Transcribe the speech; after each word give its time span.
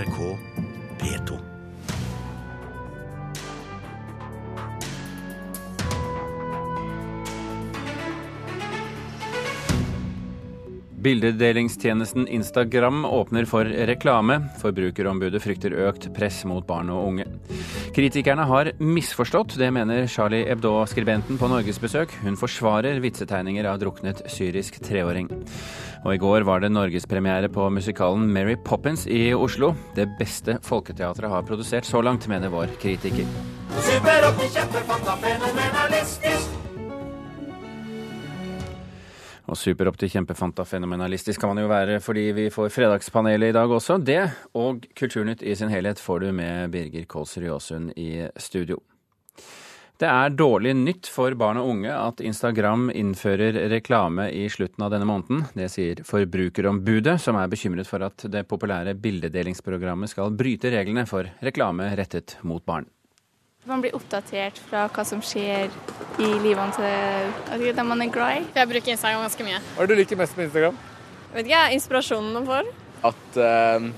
NRK 0.00 0.38
P2. 1.00 1.38
Bildedelingstjenesten 11.00 12.28
Instagram 12.28 13.04
åpner 13.04 13.44
for 13.44 13.64
reklame. 13.64 14.40
Forbrukerombudet 14.60 15.42
frykter 15.42 15.76
økt 15.88 16.08
press 16.16 16.42
mot 16.48 16.64
barn 16.66 16.88
og 16.92 17.06
unge. 17.10 17.28
Kritikerne 17.96 18.44
har 18.48 18.72
misforstått, 18.80 19.58
det 19.60 19.68
mener 19.74 20.08
Charlie 20.08 20.46
Hebdo-skribenten 20.48 21.40
på 21.40 21.48
norgesbesøk. 21.52 22.12
Hun 22.24 22.40
forsvarer 22.40 23.00
vitsetegninger 23.04 23.68
av 23.68 23.80
druknet 23.82 24.24
syrisk 24.32 24.80
treåring. 24.84 25.28
Og 26.00 26.14
i 26.14 26.20
går 26.20 26.46
var 26.48 26.62
det 26.62 26.70
norgespremiere 26.72 27.50
på 27.52 27.66
musikalen 27.72 28.30
Mary 28.32 28.56
Poppins 28.56 29.04
i 29.06 29.34
Oslo. 29.36 29.74
Det 29.94 30.06
beste 30.18 30.56
folketeatret 30.64 31.28
har 31.28 31.44
produsert 31.44 31.84
så 31.84 32.00
langt, 32.00 32.28
mener 32.28 32.48
vår 32.48 32.72
kritiker. 32.80 33.28
Super 33.84 34.30
Og 39.50 39.58
superopp 39.58 39.96
til 39.98 40.12
kjempefantafenomenalistisk 40.12 41.40
kan 41.42 41.50
man 41.50 41.64
jo 41.64 41.70
være 41.70 41.98
fordi 42.00 42.28
vi 42.36 42.50
får 42.54 42.70
Fredagspanelet 42.70 43.50
i 43.50 43.56
dag 43.56 43.70
også. 43.70 43.98
Det 43.98 44.22
og 44.54 44.86
Kulturnytt 44.96 45.42
i 45.42 45.56
sin 45.58 45.72
helhet 45.74 46.00
får 46.00 46.22
du 46.22 46.32
med 46.32 46.70
Birger 46.70 47.04
Kålsrud 47.04 47.48
Jåsund 47.50 47.92
i 47.98 48.28
studio. 48.38 48.78
Det 50.00 50.08
er 50.08 50.30
dårlig 50.32 50.70
nytt 50.78 51.08
for 51.12 51.34
barn 51.36 51.58
og 51.60 51.66
unge 51.74 51.92
at 51.92 52.22
Instagram 52.24 52.86
innfører 52.96 53.58
reklame 53.68 54.30
i 54.32 54.46
slutten 54.48 54.86
av 54.86 54.94
denne 54.94 55.04
måneden. 55.04 55.42
Det 55.52 55.66
sier 55.68 55.98
Forbrukerombudet, 56.08 57.18
som 57.20 57.36
er 57.36 57.50
bekymret 57.52 57.84
for 57.84 58.00
at 58.06 58.24
det 58.32 58.46
populære 58.48 58.94
bildedelingsprogrammet 58.96 60.08
skal 60.08 60.32
bryte 60.32 60.72
reglene 60.72 61.04
for 61.10 61.28
reklame 61.44 61.90
rettet 62.00 62.38
mot 62.40 62.64
barn. 62.64 62.88
Man 63.68 63.82
blir 63.84 63.92
oppdatert 63.98 64.56
fra 64.70 64.86
hva 64.88 65.04
som 65.04 65.20
skjer 65.20 65.68
i 66.16 66.30
livene 66.46 66.72
til 66.80 67.68
dem 67.76 67.92
man 67.92 68.00
er 68.00 68.14
glad 68.14 68.38
i. 68.38 68.48
Jeg 68.56 68.72
bruker 68.72 68.94
Instagram 68.94 69.26
ganske 69.26 69.48
mye. 69.50 69.60
Hva 69.74 69.84
er 69.84 69.92
det 69.92 69.98
du 69.98 70.00
liker 70.00 70.22
mest 70.22 70.40
med 70.40 70.48
Instagram? 70.48 70.80
Jeg 71.26 71.34
Vet 71.34 71.52
ikke, 71.52 71.66
Inspirasjonen 71.76 72.32
man 72.38 72.48
får. 72.48 72.72
At 73.10 73.36
uh, 73.36 73.92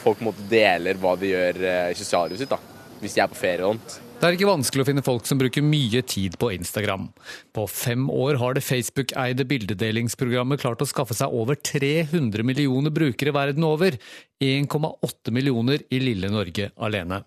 folk 0.00 0.24
måtte 0.24 0.48
deler 0.48 0.96
hva 1.04 1.12
de 1.20 1.34
gjør 1.34 1.60
uh, 1.60 1.92
i 1.92 2.00
sosiallivet 2.00 2.46
sitt. 2.46 2.56
da. 2.56 2.96
Hvis 3.04 3.20
de 3.20 3.26
er 3.26 3.28
på 3.28 3.36
ferie 3.44 3.68
og 3.68 3.76
sånt. 3.76 4.00
Det 4.16 4.24
er 4.24 4.32
ikke 4.32 4.48
vanskelig 4.48 4.80
å 4.80 4.86
finne 4.88 5.04
folk 5.04 5.26
som 5.28 5.36
bruker 5.36 5.60
mye 5.60 6.00
tid 6.08 6.38
på 6.40 6.48
Instagram. 6.54 7.10
På 7.52 7.66
fem 7.68 8.06
år 8.08 8.38
har 8.40 8.56
det 8.56 8.64
Facebook-eide 8.64 9.44
bildedelingsprogrammet 9.44 10.62
klart 10.62 10.80
å 10.80 10.88
skaffe 10.88 11.12
seg 11.14 11.36
over 11.36 11.58
300 11.60 12.40
millioner 12.48 12.94
brukere 12.96 13.34
verden 13.36 13.68
over. 13.68 13.98
1,8 14.40 15.36
millioner 15.36 15.84
i 15.92 16.00
lille 16.00 16.32
Norge 16.32 16.70
alene. 16.80 17.20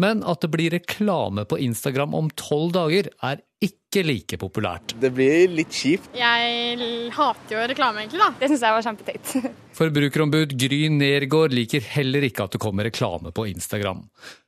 Men 0.00 0.24
at 0.26 0.42
det 0.44 0.50
blir 0.52 0.74
reklame 0.74 1.44
på 1.48 1.58
Instagram 1.64 2.16
om 2.16 2.30
tolv 2.38 2.72
dager, 2.76 3.10
er 3.24 3.42
ikke 3.64 4.04
like 4.06 4.38
populært. 4.38 4.94
Det 5.02 5.10
blir 5.14 5.50
litt 5.50 5.74
kjipt. 5.74 6.12
Jeg 6.14 7.10
hater 7.16 7.56
jo 7.56 7.64
reklame, 7.72 8.04
egentlig. 8.04 8.20
da. 8.22 8.28
Det 8.38 8.50
syns 8.52 8.62
jeg 8.66 8.76
var 8.76 8.86
kjempeteit. 8.86 9.32
Forbrukerombud 9.78 10.54
Gry 10.60 10.80
Nergård 10.94 11.54
liker 11.56 11.82
heller 11.96 12.26
ikke 12.28 12.46
at 12.46 12.54
det 12.54 12.62
kommer 12.62 12.86
reklame 12.86 13.32
på 13.34 13.48
Instagram. 13.50 14.04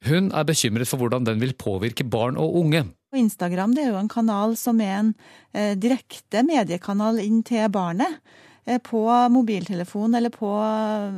Hun 0.07 0.31
er 0.31 0.47
bekymret 0.47 0.91
for 0.91 1.03
hvordan 1.03 1.27
den 1.27 1.43
vil 1.43 1.57
påvirke 1.59 2.07
barn 2.07 2.39
og 2.39 2.61
unge. 2.63 2.85
Instagram 3.17 3.75
er 3.79 3.91
jo 3.91 3.99
en 3.99 4.11
kanal 4.11 4.55
som 4.59 4.79
er 4.85 4.95
en 5.01 5.11
eh, 5.55 5.75
direkte 5.75 6.45
mediekanal 6.47 7.19
inn 7.23 7.43
til 7.47 7.67
barnet. 7.75 8.21
Eh, 8.71 8.79
på 8.79 9.29
mobiltelefon 9.29 10.15
eller 10.15 10.31
på 10.31 10.51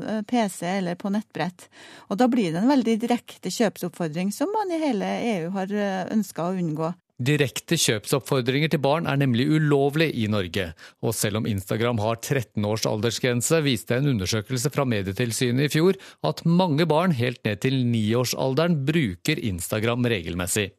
eh, 0.08 0.22
PC 0.22 0.66
eller 0.66 0.94
på 0.94 1.10
nettbrett. 1.12 1.68
Og 2.08 2.16
da 2.16 2.28
blir 2.30 2.52
det 2.52 2.62
en 2.62 2.72
veldig 2.72 2.96
direkte 3.02 3.52
kjøpsoppfordring 3.52 4.32
som 4.32 4.52
man 4.54 4.72
i 4.72 4.80
hele 4.80 5.10
EU 5.34 5.50
har 5.58 5.74
eh, 5.76 6.06
ønska 6.14 6.48
å 6.48 6.56
unngå. 6.56 6.92
Direkte 7.22 7.76
kjøpsoppfordringer 7.78 8.72
til 8.72 8.80
barn 8.82 9.06
er 9.06 9.20
nemlig 9.20 9.44
ulovlig 9.52 10.08
i 10.18 10.24
Norge. 10.32 10.70
Og 11.04 11.14
selv 11.14 11.42
om 11.42 11.46
Instagram 11.46 12.00
har 12.02 12.18
13 12.18 12.64
års 12.66 12.88
aldersgrense, 12.88 13.60
viste 13.62 13.98
en 13.98 14.08
undersøkelse 14.14 14.72
fra 14.74 14.88
Medietilsynet 14.88 15.68
i 15.68 15.72
fjor 15.76 16.00
at 16.26 16.42
mange 16.48 16.88
barn 16.88 17.14
helt 17.14 17.44
ned 17.46 17.60
til 17.62 17.82
niårsalderen 17.92 18.80
bruker 18.88 19.44
Instagram 19.52 20.08
regelmessig. 20.10 20.72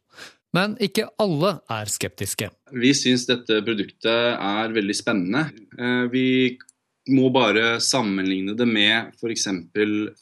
Men 0.53 0.75
ikke 0.84 1.09
alle 1.22 1.58
er 1.72 1.90
skeptiske. 1.90 2.52
Vi 2.74 2.94
syns 2.97 3.25
dette 3.30 3.62
produktet 3.66 4.38
er 4.38 4.75
veldig 4.75 4.96
spennende. 4.97 5.47
Eh, 5.80 6.06
vi 6.14 6.28
må 7.12 7.28
bare 7.36 7.81
sammenligne 7.84 8.53
det 8.56 8.66
med 8.69 9.09
f.eks. 9.18 9.47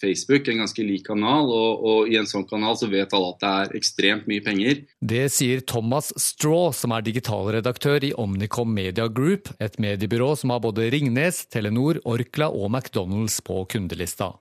Facebook, 0.01 0.47
en 0.47 0.63
ganske 0.63 0.85
lik 0.85 1.03
kanal. 1.05 1.51
Og, 1.53 1.83
og, 1.85 2.09
i 2.09 2.17
en 2.17 2.29
sånn 2.29 2.47
kanal 2.49 2.77
så 2.79 2.89
vet 2.89 3.13
alle 3.13 3.33
at 3.35 3.43
det 3.43 3.51
er 3.51 3.75
ekstremt 3.77 4.29
mye 4.29 4.43
penger. 4.45 4.81
Det 4.97 5.27
sier 5.33 5.61
Thomas 5.67 6.09
Straw, 6.17 6.71
som 6.75 6.95
er 6.95 7.05
digitalredaktør 7.05 8.07
i 8.07 8.13
Omnicom 8.17 8.73
Media 8.73 9.05
Group, 9.11 9.51
et 9.61 9.77
mediebyrå 9.81 10.31
som 10.39 10.55
har 10.55 10.63
både 10.63 10.89
Ringnes, 10.93 11.43
Telenor, 11.53 12.01
Orkla 12.09 12.49
og 12.49 12.71
McDonald's 12.71 13.37
på 13.45 13.61
kundelista. 13.69 14.31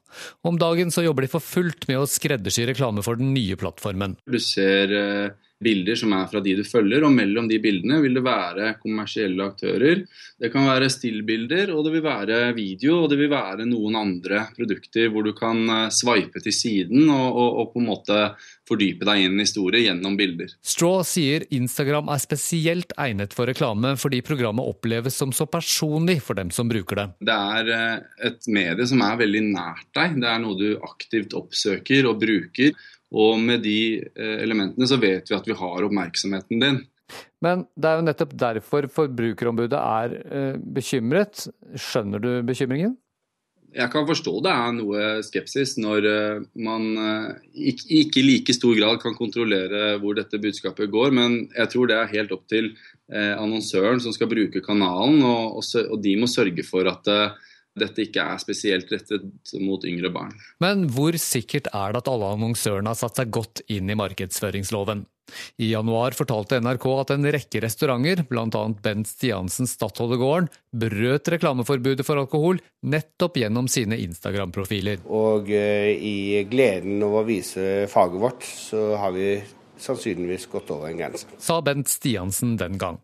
Om 0.46 0.56
dagen 0.60 0.94
så 0.94 1.04
jobber 1.04 1.26
de 1.26 1.34
for 1.34 1.44
fullt 1.44 1.86
med 1.90 2.00
å 2.00 2.08
skreddersy 2.08 2.64
reklame 2.70 3.04
for 3.04 3.20
den 3.20 3.34
nye 3.36 3.58
plattformen. 3.60 4.16
Du 4.30 4.40
ser 4.42 4.96
uh, 4.96 5.49
bilder 5.60 5.98
som 5.98 6.15
er 6.16 6.28
fra 6.31 6.41
de 6.44 6.54
du 6.59 6.62
følger, 6.66 7.04
og 7.04 7.12
mellom 7.15 7.48
de 7.50 7.60
bildene 7.62 8.00
vil 8.03 8.16
det 8.16 8.25
være 8.25 8.75
kommersielle 8.81 9.44
aktører. 9.44 10.04
Det 10.41 10.50
kan 10.53 10.69
være 10.69 10.88
stillbilder, 10.93 11.72
og 11.75 11.84
det 11.87 11.94
vil 11.97 12.04
være 12.06 12.38
video, 12.56 13.03
og 13.03 13.10
det 13.12 13.21
vil 13.21 13.32
være 13.32 13.69
noen 13.69 13.98
andre 14.00 14.47
produkter 14.56 15.10
hvor 15.12 15.26
du 15.26 15.34
kan 15.37 15.62
eh, 15.69 15.91
sveipe 15.94 16.43
til 16.44 16.54
siden 16.56 17.09
og, 17.09 17.28
og, 17.28 17.60
og 17.60 17.75
på 17.75 17.82
en 17.82 17.91
måte 17.91 18.22
fordype 18.71 19.06
deg 19.09 19.25
inn 19.26 19.38
i 19.41 19.44
historie 19.44 19.82
gjennom 19.84 20.16
bilder. 20.19 20.53
Straw 20.65 21.03
sier 21.06 21.44
Instagram 21.54 22.10
er 22.12 22.22
spesielt 22.22 22.94
egnet 23.00 23.34
for 23.37 23.50
reklame 23.50 23.97
fordi 24.00 24.22
programmet 24.27 24.69
oppleves 24.71 25.19
som 25.21 25.34
så 25.34 25.48
personlig 25.50 26.21
for 26.25 26.38
dem 26.38 26.53
som 26.54 26.71
bruker 26.71 27.03
det. 27.03 27.09
Det 27.31 27.37
er 27.37 27.75
eh, 27.77 27.98
et 28.31 28.48
medie 28.53 28.88
som 28.88 29.03
er 29.04 29.21
veldig 29.21 29.44
nært 29.50 29.91
deg. 29.98 30.16
Det 30.22 30.31
er 30.31 30.41
noe 30.42 30.56
du 30.56 30.71
aktivt 30.87 31.37
oppsøker 31.37 32.09
og 32.09 32.22
bruker. 32.22 32.72
Og 33.10 33.41
med 33.43 33.65
de 33.66 33.98
eh, 33.98 34.38
elementene 34.44 34.87
så 34.87 34.98
vet 35.03 35.31
vi 35.31 35.37
at 35.37 35.47
vi 35.48 35.59
har 35.59 35.87
oppmerksomheten 35.87 36.62
din. 36.62 36.81
Men 37.43 37.65
det 37.75 37.88
er 37.91 37.98
jo 37.98 38.06
nettopp 38.06 38.34
derfor 38.38 38.87
Forbrukerombudet 38.94 39.78
er 39.78 40.19
eh, 40.21 40.59
bekymret. 40.62 41.48
Skjønner 41.75 42.22
du 42.22 42.32
bekymringen? 42.47 42.94
Jeg 43.71 43.87
kan 43.93 44.03
forstå 44.03 44.32
det 44.43 44.50
er 44.50 44.71
noe 44.75 45.03
skepsis 45.22 45.76
når 45.78 46.06
eh, 46.10 46.47
man 46.62 46.87
ikke 47.54 48.22
i 48.22 48.26
like 48.26 48.54
stor 48.54 48.78
grad 48.78 49.03
kan 49.03 49.19
kontrollere 49.19 49.97
hvor 50.03 50.15
dette 50.19 50.42
budskapet 50.42 50.91
går, 50.91 51.15
men 51.15 51.37
jeg 51.56 51.75
tror 51.75 51.91
det 51.91 51.98
er 51.98 52.15
helt 52.15 52.34
opp 52.34 52.47
til 52.50 52.75
annonsøren 53.10 53.98
som 53.98 54.15
skal 54.15 54.28
bruke 54.31 54.60
kanalen, 54.62 55.25
og 55.27 55.97
de 55.98 56.12
må 56.15 56.28
sørge 56.31 56.62
for 56.62 56.87
at 56.87 57.09
dette 57.80 58.04
ikke 58.06 58.26
er 58.34 58.42
spesielt 58.42 58.91
rettet 58.92 59.54
mot 59.60 59.84
yngre 59.88 60.12
barn. 60.14 60.34
Men 60.62 60.86
hvor 60.92 61.16
sikkert 61.20 61.70
er 61.72 61.94
det 61.94 62.04
at 62.04 62.12
alle 62.12 62.34
annonsørene 62.36 62.92
har 62.92 63.00
satt 63.00 63.20
seg 63.20 63.32
godt 63.34 63.64
inn 63.72 63.91
i 63.91 63.98
markedsføringsloven? 63.98 65.06
I 65.62 65.70
januar 65.70 66.14
fortalte 66.16 66.58
NRK 66.62 66.86
at 67.02 67.12
en 67.14 67.28
rekke 67.36 67.62
restauranter, 67.62 68.24
bl.a. 68.28 68.62
Bent 68.82 69.10
Stiansens 69.10 69.76
Stadholdegården, 69.76 70.50
brøt 70.74 71.30
reklameforbudet 71.34 72.06
for 72.06 72.20
alkohol 72.22 72.60
nettopp 72.82 73.38
gjennom 73.41 73.70
sine 73.70 73.98
Instagram-profiler. 74.02 75.04
Og 75.06 75.50
eh, 75.54 75.94
i 75.94 76.42
gleden 76.50 77.02
over 77.06 77.22
å 77.22 77.28
vise 77.30 77.86
faget 77.92 78.22
vårt, 78.24 78.47
så 78.47 78.94
har 79.00 79.14
vi 79.14 79.32
sannsynligvis 79.82 80.48
gått 80.52 80.70
over 80.74 80.91
en 80.91 81.00
grense. 81.00 81.28
Sa 81.38 81.60
Bent 81.64 81.88
Stiansen 81.88 82.56
den 82.60 82.78
gang. 82.80 83.00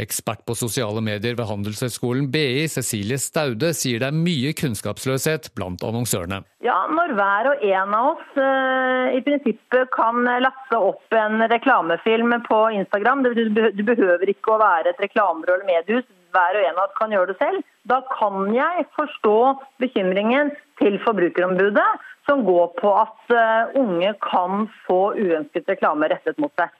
Ekspert 0.00 0.42
på 0.46 0.56
sosiale 0.58 1.02
medier 1.04 1.36
ved 1.38 1.46
Handelshøyskolen 1.46 2.26
BI, 2.32 2.66
Cecilie 2.68 3.20
Staude, 3.22 3.70
sier 3.76 4.02
det 4.02 4.08
er 4.10 4.16
mye 4.16 4.50
kunnskapsløshet 4.58 5.52
blant 5.54 5.84
annonsørene. 5.86 6.42
Ja, 6.66 6.78
Når 6.90 7.14
hver 7.18 7.50
og 7.52 7.66
en 7.66 7.94
av 7.96 8.08
oss 8.14 8.38
uh, 8.38 9.14
i 9.14 9.20
prinsippet 9.26 9.92
kan 9.94 10.26
laste 10.42 10.80
opp 10.90 11.14
en 11.14 11.46
reklamefilm 11.52 12.34
på 12.48 12.62
Instagram, 12.80 13.22
du, 13.24 13.44
du 13.74 13.84
behøver 13.86 14.32
ikke 14.34 14.56
å 14.56 14.62
være 14.62 14.90
et 14.92 15.04
reklamebyrå 15.06 15.60
eller 15.60 15.70
mediehus, 15.70 16.08
hver 16.30 16.58
og 16.58 16.66
en 16.66 16.78
av 16.78 16.84
oss 16.86 16.98
kan 16.98 17.14
gjøre 17.14 17.32
det 17.32 17.38
selv, 17.40 17.62
da 17.90 18.00
kan 18.12 18.52
jeg 18.54 18.86
forstå 18.94 19.38
bekymringen 19.82 20.52
til 20.80 20.98
Forbrukerombudet 21.04 21.88
som 22.30 22.44
går 22.46 22.68
på 22.78 22.92
at 22.94 23.32
eh, 23.34 23.80
unge 23.80 24.12
kan 24.22 24.68
få 24.86 25.00
uønsket 25.18 25.74
reklame 25.74 26.10
rettet 26.12 26.38
mot 26.42 26.54
seg. 26.60 26.70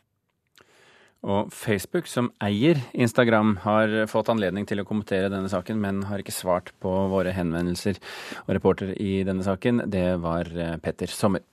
Og 1.21 1.51
Facebook, 1.53 2.07
som 2.09 2.31
eier 2.41 2.79
Instagram, 2.97 3.59
har 3.67 3.93
fått 4.09 4.31
anledning 4.33 4.65
til 4.69 4.81
å 4.81 4.87
kommentere 4.89 5.29
denne 5.29 5.51
saken, 5.53 5.77
men 5.83 6.05
har 6.09 6.23
ikke 6.23 6.33
svart 6.33 6.73
på 6.81 6.95
våre 7.13 7.35
henvendelser. 7.37 8.01
Og 8.47 8.55
reporter 8.57 8.95
i 8.97 9.21
denne 9.29 9.45
saken, 9.45 9.85
det 9.93 10.07
var 10.23 10.49
eh, 10.55 10.79
Petter 10.81 11.13
Sommer. 11.13 11.45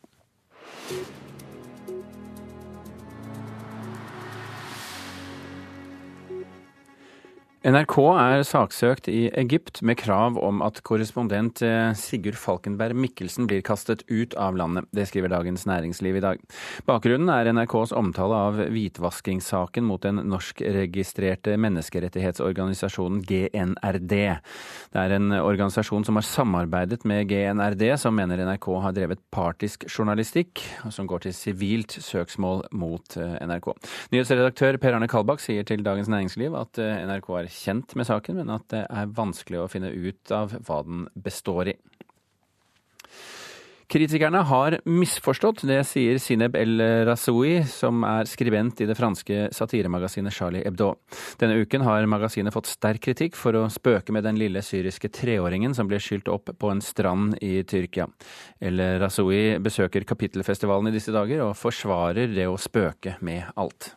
NRK 7.67 7.95
er 8.15 8.41
saksøkt 8.47 9.09
i 9.11 9.25
Egypt 9.35 9.81
med 9.83 9.97
krav 9.99 10.37
om 10.39 10.61
at 10.63 10.77
korrespondent 10.87 11.59
eh, 11.65 11.89
Sigurd 11.99 12.37
Falkenberg 12.39 12.95
Mikkelsen 12.95 13.43
blir 13.49 13.59
kastet 13.65 14.05
ut 14.07 14.37
av 14.39 14.55
landet. 14.55 14.85
Det 14.95 15.03
skriver 15.09 15.33
Dagens 15.33 15.65
Næringsliv 15.67 16.15
i 16.15 16.21
dag. 16.23 16.39
Bakgrunnen 16.87 17.27
er 17.33 17.49
NRKs 17.51 17.91
omtale 17.91 18.37
av 18.39 18.61
hvitvaskingssaken 18.71 19.83
mot 19.83 19.99
den 19.99 20.21
norskregistrerte 20.31 21.57
menneskerettighetsorganisasjonen 21.59 23.19
GNRD. 23.27 24.15
Det 24.15 25.03
er 25.03 25.17
en 25.17 25.35
organisasjon 25.35 26.07
som 26.07 26.21
har 26.21 26.27
samarbeidet 26.29 27.03
med 27.03 27.27
GNRD, 27.33 27.83
som 27.99 28.15
mener 28.15 28.45
NRK 28.47 28.69
har 28.85 28.95
drevet 28.95 29.25
partisk 29.27 29.83
journalistikk, 29.91 30.63
og 30.87 30.95
som 30.95 31.11
går 31.11 31.25
til 31.27 31.35
sivilt 31.35 31.99
søksmål 31.99 32.63
mot 32.79 33.19
eh, 33.19 33.35
NRK. 33.43 33.73
Nyhetsredaktør 34.15 34.79
Per 34.79 34.95
Arne 35.01 35.11
Kalbakk 35.11 35.43
sier 35.43 35.67
til 35.67 35.83
Dagens 35.83 36.07
Næringsliv 36.15 36.55
at 36.63 36.79
eh, 36.79 37.03
NRK 37.11 37.31
er 37.43 37.53
kjent 37.57 37.97
med 37.97 38.07
saken, 38.09 38.39
men 38.41 38.53
at 38.53 38.67
det 38.73 38.85
er 38.85 39.13
vanskelig 39.17 39.63
å 39.63 39.69
finne 39.71 39.91
ut 39.93 40.33
av 40.35 40.55
hva 40.67 40.81
den 40.85 41.07
består 41.17 41.73
i. 41.73 41.77
Kritikerne 43.87 44.41
har 44.43 44.75
misforstått, 44.83 45.61
det 45.63 45.77
sier 45.87 46.17
Sineb 46.19 46.57
El 46.59 46.81
Razoui, 47.07 47.61
som 47.71 48.01
er 48.03 48.27
skribent 48.27 48.81
i 48.83 48.87
det 48.89 48.97
franske 48.99 49.45
satiremagasinet 49.55 50.35
Charlie 50.35 50.65
Hebdo. 50.65 50.89
Denne 51.39 51.55
uken 51.63 51.85
har 51.87 52.09
magasinet 52.11 52.51
fått 52.51 52.67
sterk 52.67 53.05
kritikk 53.07 53.39
for 53.39 53.55
å 53.55 53.69
spøke 53.71 54.11
med 54.11 54.27
den 54.27 54.35
lille 54.41 54.59
syriske 54.59 55.07
treåringen 55.15 55.71
som 55.77 55.87
ble 55.87 56.01
skylt 56.03 56.27
opp 56.27 56.51
på 56.59 56.73
en 56.73 56.83
strand 56.83 57.39
i 57.39 57.63
Tyrkia. 57.63 58.09
El 58.59 58.83
Razoui 58.99 59.55
besøker 59.63 60.03
kapittelfestivalen 60.03 60.91
i 60.91 60.95
disse 60.99 61.15
dager, 61.15 61.47
og 61.47 61.55
forsvarer 61.55 62.35
det 62.35 62.51
å 62.51 62.59
spøke 62.59 63.15
med 63.23 63.47
alt. 63.55 63.93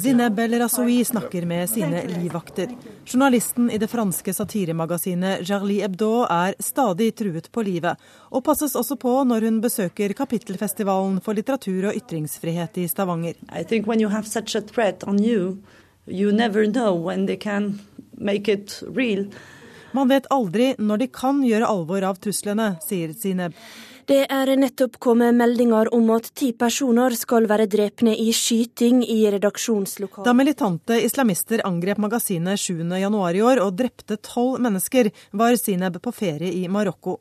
Zineb 0.00 0.38
El 0.38 0.58
Razoui 0.58 1.04
snakker 1.04 1.46
med 1.46 1.70
sine 1.70 2.02
livvakter. 2.06 2.68
Journalisten 3.06 3.70
i 3.70 3.78
det 3.78 3.88
franske 3.88 4.34
satiremagasinet 4.34 5.48
Jarlie 5.48 5.82
Hebdo 5.82 6.26
er 6.28 6.54
stadig 6.60 7.14
truet 7.16 7.48
på 7.52 7.62
livet, 7.64 7.96
og 8.28 8.44
passes 8.44 8.76
også 8.76 8.98
på 9.00 9.14
når 9.24 9.46
hun 9.48 9.60
besøker 9.64 10.12
Kapittelfestivalen 10.18 11.20
for 11.24 11.38
litteratur 11.38 11.88
og 11.88 11.96
ytringsfrihet 11.96 12.76
i 12.82 12.86
Stavanger. 12.88 13.34
You, 15.16 15.56
you 16.06 16.32
Man 19.92 20.08
vet 20.08 20.26
aldri 20.30 20.74
når 20.78 20.96
de 20.96 21.06
kan 21.08 21.44
gjøre 21.44 21.68
alvor 21.72 22.04
av 22.04 22.18
truslene, 22.20 22.74
sier 22.84 23.16
Zineb. 23.16 23.56
Det 24.06 24.20
er 24.30 24.52
nettopp 24.54 25.00
kommet 25.02 25.34
meldinger 25.34 25.88
om 25.94 26.12
at 26.14 26.28
ti 26.38 26.52
personer 26.54 27.10
skal 27.18 27.48
være 27.50 27.64
drepne 27.66 28.12
i 28.14 28.28
skyting 28.30 29.00
i 29.02 29.16
redaksjonslokalet. 29.34 30.28
Da 30.28 30.34
militante 30.36 31.00
islamister 31.02 31.64
angrep 31.66 31.98
magasinet 31.98 32.62
7.1 32.62 33.16
i 33.34 33.42
år 33.42 33.62
og 33.64 33.72
drepte 33.80 34.14
tolv 34.22 34.62
mennesker, 34.62 35.10
var 35.34 35.58
Sineb 35.58 35.98
på 36.04 36.14
ferie 36.14 36.52
i 36.54 36.68
Marokko. 36.70 37.16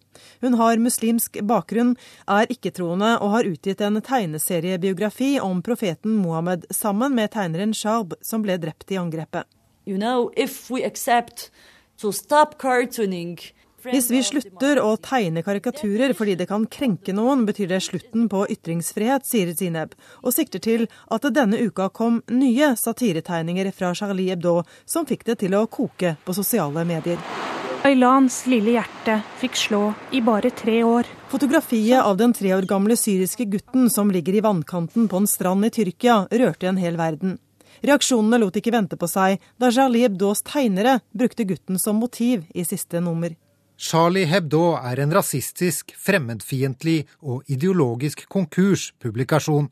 Hun 0.46 0.60
har 0.62 0.78
muslimsk 0.78 1.42
bakgrunn, 1.42 1.96
er 2.30 2.54
ikke-troende 2.54 3.16
og 3.18 3.34
har 3.34 3.50
utgitt 3.50 3.82
en 3.82 3.98
tegneseriebiografi 4.06 5.40
om 5.42 5.66
profeten 5.66 6.22
Mohammed 6.22 6.70
sammen 6.70 7.18
med 7.18 7.34
tegneren 7.34 7.74
Shaab, 7.74 8.14
som 8.22 8.46
ble 8.46 8.62
drept 8.62 8.94
i 8.94 9.02
angrepet. 9.02 9.50
You 9.90 9.98
know, 9.98 10.30
if 10.38 10.70
we 10.70 10.86
accept 10.86 11.50
to 11.98 12.14
stop 12.14 12.60
cartooning 12.62 13.40
hvis 13.92 14.10
vi 14.12 14.22
slutter 14.26 14.80
å 14.82 14.96
tegne 15.02 15.44
karikaturer 15.46 16.14
fordi 16.18 16.36
det 16.40 16.48
kan 16.50 16.66
krenke 16.72 17.14
noen, 17.16 17.46
betyr 17.48 17.70
det 17.72 17.82
slutten 17.86 18.28
på 18.32 18.46
ytringsfrihet, 18.56 19.26
sier 19.28 19.54
Zineb, 19.56 19.96
og 20.24 20.36
sikter 20.36 20.64
til 20.64 20.88
at 21.12 21.26
det 21.26 21.36
denne 21.38 21.60
uka 21.62 21.90
kom 21.94 22.22
nye 22.32 22.74
satiretegninger 22.80 23.72
fra 23.76 23.94
Charlie 23.98 24.32
Hebdo 24.34 24.62
som 24.86 25.08
fikk 25.08 25.26
det 25.30 25.40
til 25.44 25.58
å 25.58 25.66
koke 25.68 26.16
på 26.26 26.38
sosiale 26.38 26.86
medier. 26.88 27.22
Aylans 27.86 28.40
lille 28.50 28.80
hjerte 28.80 29.20
fikk 29.38 29.58
slå 29.62 29.82
i 30.10 30.22
bare 30.26 30.50
tre 30.58 30.80
år. 30.82 31.06
Fotografiet 31.30 32.02
av 32.02 32.18
den 32.18 32.34
tre 32.34 32.56
år 32.56 32.66
gamle 32.66 32.98
syriske 32.98 33.46
gutten 33.46 33.92
som 33.94 34.10
ligger 34.10 34.40
i 34.40 34.42
vannkanten 34.42 35.06
på 35.12 35.22
en 35.22 35.30
strand 35.30 35.68
i 35.68 35.70
Tyrkia, 35.70 36.24
rørte 36.32 36.72
en 36.72 36.82
hel 36.82 36.98
verden. 36.98 37.38
Reaksjonene 37.86 38.40
lot 38.42 38.58
ikke 38.58 38.74
vente 38.74 38.98
på 38.98 39.10
seg 39.12 39.44
da 39.62 39.70
Charlie 39.70 40.08
Hebdos 40.08 40.42
tegnere 40.48 40.98
brukte 41.14 41.46
gutten 41.46 41.78
som 41.78 42.02
motiv 42.02 42.48
i 42.56 42.66
siste 42.66 43.04
nummer. 43.04 43.36
Charlie 43.78 44.26
Hebdo 44.26 44.76
er 44.80 45.00
en 45.04 45.14
rasistisk, 45.14 45.92
fremmedfiendtlig 46.00 47.04
og 47.22 47.44
ideologisk 47.52 48.24
konkurspublikasjon. 48.32 49.70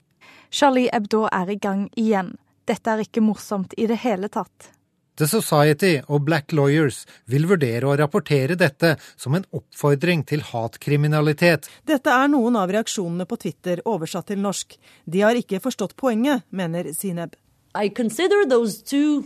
Charlie 0.51 0.89
Hebdo 0.91 1.25
er 1.31 1.49
i 1.49 1.59
gang 1.59 1.87
igjen. 1.95 2.35
Dette 2.67 2.91
er 2.91 3.03
ikke 3.03 3.23
morsomt 3.23 3.73
i 3.77 3.87
det 3.87 4.01
hele 4.03 4.29
tatt. 4.31 4.73
The 5.15 5.27
Society 5.29 5.99
og 6.09 6.23
Black 6.25 6.51
Lawyers 6.57 7.03
vil 7.29 7.45
vurdere 7.45 7.85
å 7.85 7.95
rapportere 7.99 8.57
dette 8.57 8.95
som 9.13 9.35
en 9.37 9.45
oppfordring 9.53 10.23
til 10.25 10.41
hatkriminalitet. 10.47 11.69
Dette 11.85 12.09
er 12.09 12.31
noen 12.33 12.57
av 12.57 12.73
reaksjonene 12.73 13.27
på 13.29 13.37
Twitter 13.45 13.83
oversatt 13.85 14.31
til 14.31 14.41
norsk. 14.41 14.73
De 15.05 15.21
har 15.21 15.37
ikke 15.37 15.61
forstått 15.61 15.93
poenget, 15.99 16.47
mener 16.49 16.89
Sineb. 16.97 17.37
I 17.75 17.89
consider 17.89 18.45
those 18.45 18.83
two 18.83 19.23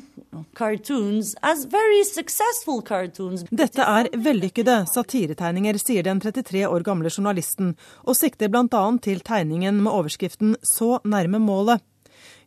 cartoons 0.53 1.35
as 1.41 1.65
very 1.65 2.03
successful 2.05 2.81
cartoons. 2.81 3.43
Dette 3.51 3.83
er 3.83 4.07
vellykkede 4.15 4.85
satiretegninger, 4.87 5.75
sier 5.81 6.05
den 6.07 6.21
33 6.23 6.63
år 6.69 6.85
gamle 6.87 7.11
journalisten, 7.11 7.73
og 8.07 8.15
sikter 8.15 8.47
bl.a. 8.47 8.83
til 9.03 9.19
tegningen 9.19 9.81
med 9.83 9.91
overskriften 9.91 10.55
'Så 10.63 10.99
nærme 11.03 11.43
målet'. 11.43 11.83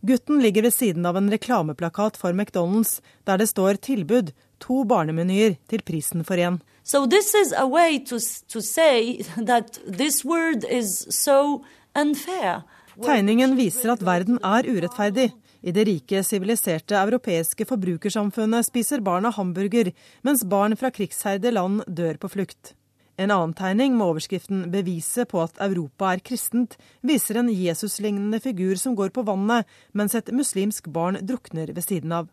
Gutten 0.00 0.40
ligger 0.40 0.62
ved 0.62 0.72
siden 0.72 1.06
av 1.06 1.16
en 1.16 1.28
reklameplakat 1.30 2.16
for 2.16 2.32
McDonald's 2.32 3.00
der 3.26 3.36
det 3.36 3.48
står 3.48 3.76
tilbud, 3.84 4.32
to 4.60 4.84
barnemenyer 4.84 5.58
til 5.68 5.82
prisen 5.82 6.24
for 6.24 6.34
én. 6.34 6.60
So 6.82 7.04
this 7.06 7.34
is 7.34 7.52
a 7.52 7.66
way 7.66 7.98
to, 8.06 8.16
to 8.48 8.60
say 8.60 9.22
that 9.36 9.78
this 9.86 10.24
word 10.24 10.64
is 10.64 11.06
so 11.10 11.62
unfair. 11.94 12.64
Tegningen 13.04 13.56
viser 13.56 13.92
at 13.92 14.02
verden 14.04 14.38
er 14.42 14.64
urettferdig. 14.64 15.32
I 15.62 15.72
det 15.76 15.84
rike, 15.84 16.22
siviliserte 16.24 16.96
europeiske 16.96 17.66
forbrukersamfunnet 17.68 18.68
spiser 18.70 19.04
barna 19.04 19.32
hamburger, 19.36 19.92
mens 20.24 20.44
barn 20.44 20.76
fra 20.80 20.92
krigsherjede 20.94 21.52
land 21.52 21.82
dør 21.86 22.20
på 22.20 22.32
flukt. 22.32 22.74
En 23.20 23.28
annen 23.30 23.52
tegning 23.52 23.96
med 23.98 24.06
overskriften 24.06 24.62
'Beviset 24.72 25.28
på 25.28 25.42
at 25.42 25.58
Europa 25.60 26.14
er 26.14 26.22
kristent' 26.24 26.78
viser 27.04 27.36
en 27.36 27.50
Jesus-lignende 27.52 28.40
figur 28.40 28.78
som 28.80 28.96
går 28.96 29.10
på 29.12 29.24
vannet, 29.28 29.66
mens 29.92 30.14
et 30.14 30.32
muslimsk 30.32 30.88
barn 30.88 31.18
drukner 31.20 31.74
ved 31.74 31.84
siden 31.84 32.12
av. 32.12 32.28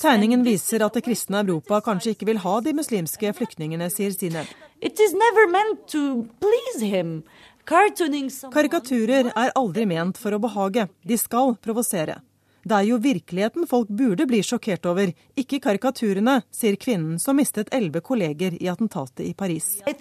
Tegningen 0.00 0.44
viser 0.44 0.84
at 0.86 0.94
det 0.94 1.04
kristne 1.04 1.44
Europa 1.44 1.80
kanskje 1.80 2.10
ikke 2.14 2.26
vil 2.26 2.38
ha 2.38 2.60
de 2.60 2.72
muslimske 2.72 3.34
flyktningene, 3.36 3.90
sier 3.90 4.16
Sineb. 4.16 4.48
It 4.80 4.98
is 4.98 5.12
never 5.12 5.50
meant 5.52 5.86
to 5.88 6.24
please 6.40 6.80
him. 6.80 7.22
Karikaturer 7.68 9.30
er 9.34 9.52
aldri 9.58 9.86
ment 9.86 10.18
for 10.18 10.34
å 10.34 10.40
behage, 10.42 10.88
de 11.06 11.18
skal 11.20 11.56
provosere. 11.62 12.20
Det 12.60 12.76
er 12.76 12.84
jo 12.90 12.98
virkeligheten 13.00 13.64
folk 13.68 13.88
burde 13.88 14.26
bli 14.28 14.42
sjokkert 14.44 14.84
over, 14.90 15.12
ikke 15.40 15.62
karikaturene, 15.64 16.42
sier 16.52 16.76
kvinnen 16.76 17.16
som 17.22 17.38
mistet 17.40 17.72
elleve 17.72 18.02
kolleger 18.04 18.52
i 18.60 18.68
attentatet 18.68 19.24
i 19.24 19.32
Paris. 19.32 19.78
I 19.88 19.94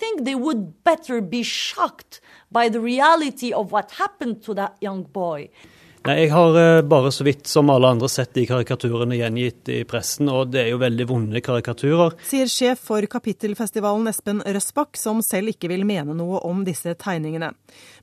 Nei, 6.07 6.13
Jeg 6.21 6.29
har 6.31 6.55
eh, 6.55 6.81
bare 6.87 7.09
så 7.11 7.25
vidt 7.27 7.49
som 7.51 7.67
alle 7.73 7.89
andre 7.91 8.07
sett 8.07 8.31
de 8.37 8.45
karikaturene 8.47 9.17
gjengitt 9.19 9.67
i 9.73 9.81
pressen, 9.87 10.29
og 10.31 10.53
det 10.53 10.61
er 10.61 10.69
jo 10.71 10.79
veldig 10.79 11.07
vonde 11.09 11.41
karikaturer. 11.43 12.15
Sier 12.23 12.47
sjef 12.47 12.85
for 12.87 13.03
Kapittelfestivalen 13.11 14.07
Espen 14.07 14.39
Røsbakk, 14.39 14.95
som 14.95 15.19
selv 15.25 15.51
ikke 15.51 15.67
vil 15.67 15.83
mene 15.87 16.15
noe 16.15 16.39
om 16.47 16.61
disse 16.63 16.93
tegningene. 16.95 17.51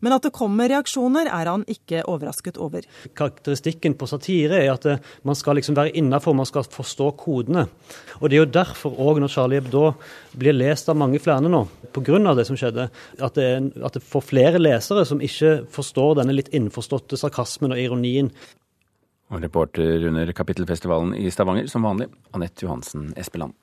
Men 0.04 0.12
at 0.12 0.26
det 0.28 0.34
kommer 0.36 0.68
reaksjoner, 0.68 1.30
er 1.32 1.48
han 1.48 1.64
ikke 1.72 2.02
overrasket 2.04 2.60
over. 2.60 2.84
Karakteristikken 3.16 3.96
på 3.96 4.10
satire 4.10 4.60
er 4.60 4.74
at 4.74 4.84
eh, 4.92 5.00
man 5.24 5.40
skal 5.40 5.56
liksom 5.56 5.78
være 5.80 5.96
innafor, 5.96 6.36
man 6.36 6.48
skal 6.48 6.68
forstå 6.68 7.08
kodene. 7.24 7.64
Og 8.20 8.28
det 8.28 8.36
er 8.36 8.44
jo 8.44 8.52
derfor 8.58 9.00
òg, 9.00 9.22
når 9.24 9.32
Charlie 9.32 9.62
Hebdo 9.62 9.94
blir 10.36 10.52
lest 10.52 10.92
av 10.92 11.00
mange 11.00 11.22
flere 11.22 11.48
nå, 11.48 11.64
pga. 11.96 12.20
det 12.36 12.44
som 12.44 12.60
skjedde, 12.60 12.90
at 13.24 13.40
det, 13.40 13.48
at 13.80 13.96
det 13.96 14.04
får 14.04 14.28
flere 14.34 14.60
lesere 14.60 15.08
som 15.08 15.24
ikke 15.24 15.62
forstår 15.72 16.20
denne 16.20 16.36
litt 16.36 16.52
innforståtte 16.52 17.16
sarkasmen 17.16 17.72
og 17.72 17.80
ironien. 17.80 17.95
Og 19.34 19.42
reporter 19.42 20.06
under 20.06 20.30
Kapittelfestivalen 20.32 21.14
i 21.18 21.30
Stavanger, 21.34 21.66
som 21.70 21.86
vanlig, 21.86 22.06
Anette 22.36 22.66
Johansen 22.66 23.12
Espeland. 23.18 23.56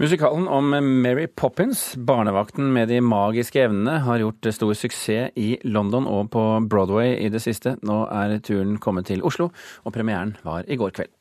Musikalen 0.00 0.48
om 0.48 0.70
Mary 1.02 1.26
Poppins, 1.26 1.94
barnevakten 1.96 2.70
med 2.72 2.88
de 2.88 3.02
magiske 3.04 3.60
evnene, 3.66 3.98
har 4.00 4.22
gjort 4.22 4.48
stor 4.56 4.72
suksess 4.72 5.36
i 5.36 5.58
London 5.68 6.08
og 6.08 6.30
på 6.32 6.44
Broadway 6.72 7.18
i 7.20 7.28
det 7.28 7.42
siste. 7.44 7.74
Nå 7.84 8.06
er 8.08 8.38
turen 8.40 8.78
kommet 8.80 9.10
til 9.12 9.20
Oslo, 9.20 9.50
og 9.84 9.92
premieren 9.92 10.38
var 10.40 10.64
i 10.64 10.80
går 10.80 10.96
kveld. 10.96 11.12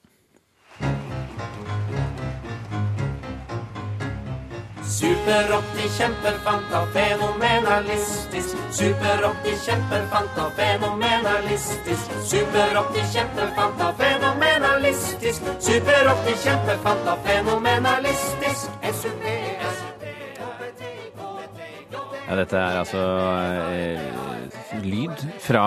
Super-Opti 4.89 5.85
kjempefanta 5.97 6.79
fenomenalistisk. 6.93 8.57
Super-Opti 8.71 9.53
kjempefanta 9.65 10.49
fenomenalistisk. 10.57 12.05
Super-Opti 12.31 13.03
kjempefanta 13.13 13.93
fenomenalistisk. 13.99 15.41
Super-Opti 15.59 16.33
kjempefanta 16.43 17.17
fenomenalistisk. 17.25 18.69
SUP, 19.01 19.23
Ja, 22.29 22.35
dette 22.37 22.57
er 22.57 22.75
altså 22.77 22.99
eh, 23.73 24.83
lyd 24.85 25.23
fra 25.41 25.63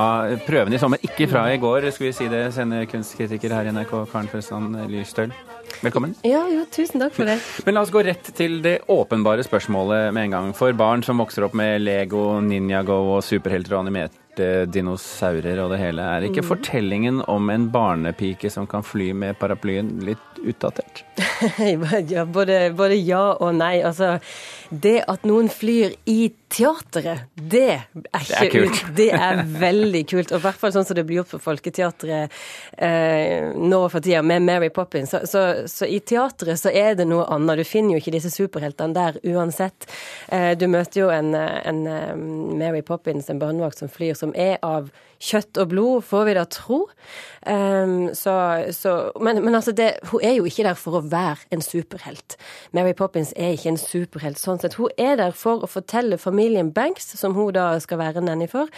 prøven 0.47 0.75
i 0.75 0.79
sommer, 0.79 1.03
ikke 1.03 1.27
fra 1.27 1.49
i 1.51 1.59
går, 1.59 1.89
skulle 1.91 2.13
vi 2.13 2.19
si 2.21 2.29
det, 2.31 2.45
sender 2.55 2.87
kunstkritiker 2.91 3.55
her 3.55 3.67
i 3.67 3.73
NRK, 3.75 3.97
Karen 4.13 4.31
Frøsland 4.31 4.77
Lystøl. 4.93 5.35
Velkommen. 5.83 6.15
Ja, 6.23 6.45
jo, 6.47 6.63
tusen 6.71 7.03
takk 7.03 7.15
for 7.17 7.27
det. 7.27 7.39
Men 7.67 7.75
la 7.75 7.83
oss 7.83 7.91
gå 7.91 8.05
rett 8.07 8.29
til 8.39 8.61
det 8.63 8.77
åpenbare 8.93 9.43
spørsmålet 9.43 10.13
med 10.15 10.29
en 10.29 10.35
gang. 10.37 10.51
For 10.55 10.75
barn 10.79 11.03
som 11.03 11.19
vokser 11.19 11.43
opp 11.49 11.57
med 11.59 11.83
Lego, 11.83 12.37
Ninjago 12.45 13.01
og 13.17 13.25
superhelter 13.27 13.75
og 13.75 13.89
animerte 13.89 14.21
dinosaurer 14.73 15.59
og 15.65 15.75
det 15.75 15.81
hele, 15.83 16.07
er 16.07 16.29
ikke 16.29 16.41
Mm. 16.45 16.49
fortellingen 16.53 17.19
om 17.29 17.51
en 17.53 17.67
barnepike 17.75 18.49
som 18.51 18.67
kan 18.71 18.83
fly 18.87 19.11
med 19.13 19.37
paraplyen 19.43 19.91
litt 20.07 20.39
utdatert? 20.47 21.03
ja, 22.15 22.25
både, 22.25 22.61
både 22.79 22.97
ja 23.03 23.25
og 23.35 23.53
nei. 23.59 23.83
Altså, 23.83 24.15
det 24.73 25.03
at 25.11 25.27
noen 25.29 25.51
flyr 25.53 25.93
i 26.09 26.31
teatret, 26.53 27.27
det 27.37 27.67
er 27.75 28.23
ikke 28.23 28.39
er 28.47 28.51
kult. 28.53 28.79
ut- 28.83 28.95
Det 28.97 29.09
er 29.13 29.43
veldig 29.45 30.03
kult. 30.09 30.33
Og 30.33 30.39
i 30.41 30.43
hvert 30.47 30.57
fall 30.61 30.73
sånn 30.73 30.87
som 30.89 30.97
det 30.97 31.05
blir 31.09 31.21
gjort 31.21 31.35
på 31.35 31.41
Folketeatret 31.45 32.31
eh, 32.79 33.53
nå 33.57 33.81
for 33.93 34.01
tida, 34.05 34.23
med 34.23 34.43
Mary 34.43 34.69
Poppins. 34.71 35.11
Så, 35.13 35.21
så, 35.29 35.43
så 35.69 35.87
i 35.89 36.01
teatret 36.01 36.61
så 36.61 36.73
er 36.73 36.95
det 36.99 37.07
noe 37.11 37.27
annet. 37.33 37.61
Du 37.63 37.65
finner 37.69 37.97
jo 37.97 38.03
ikke 38.03 38.15
disse 38.17 38.33
superheltene 38.33 38.95
der 38.97 39.21
uansett. 39.35 39.89
Eh, 40.33 40.53
du 40.57 40.67
møter 40.73 41.05
jo 41.05 41.11
en, 41.13 41.35
en 41.37 41.87
eh, 41.87 42.13
Mary 42.17 42.83
Poppins, 42.83 43.29
en 43.33 43.41
barnevakt 43.43 43.79
som 43.83 43.89
flyr, 43.93 44.15
som 44.19 44.33
er 44.35 44.59
av 44.63 44.91
kjøtt 45.23 45.61
og 45.63 45.71
blod, 45.71 46.03
får 46.09 46.27
vi 46.27 46.35
da 46.39 46.45
tro. 46.51 46.81
Um, 47.47 48.11
så, 48.17 48.35
så, 48.75 48.97
men, 49.23 49.43
men 49.45 49.55
altså, 49.59 49.75
det, 49.77 49.95
hun 50.11 50.25
er 50.25 50.37
jo 50.39 50.49
ikke 50.49 50.67
der 50.67 50.79
for 50.79 50.99
å 50.99 51.05
være 51.07 51.47
en 51.55 51.65
superhelt. 51.65 52.37
Mary 52.75 52.95
Poppins 52.99 53.33
er 53.37 53.55
ikke 53.57 53.73
en 53.75 53.81
superhelt 53.81 54.43
sånn 54.43 54.61
sett. 54.63 54.79
Hun 54.81 54.93
er 55.01 55.17
der 55.21 55.37
for 55.37 55.63
å 55.63 55.71
fortelle 55.71 56.21
familien 56.21 56.73
Banks, 56.75 57.13
som 57.19 57.37
hun 57.39 57.55
da 57.57 57.73
skal 57.83 58.03
være 58.03 58.25
nanny 58.25 58.51
for, 58.51 58.71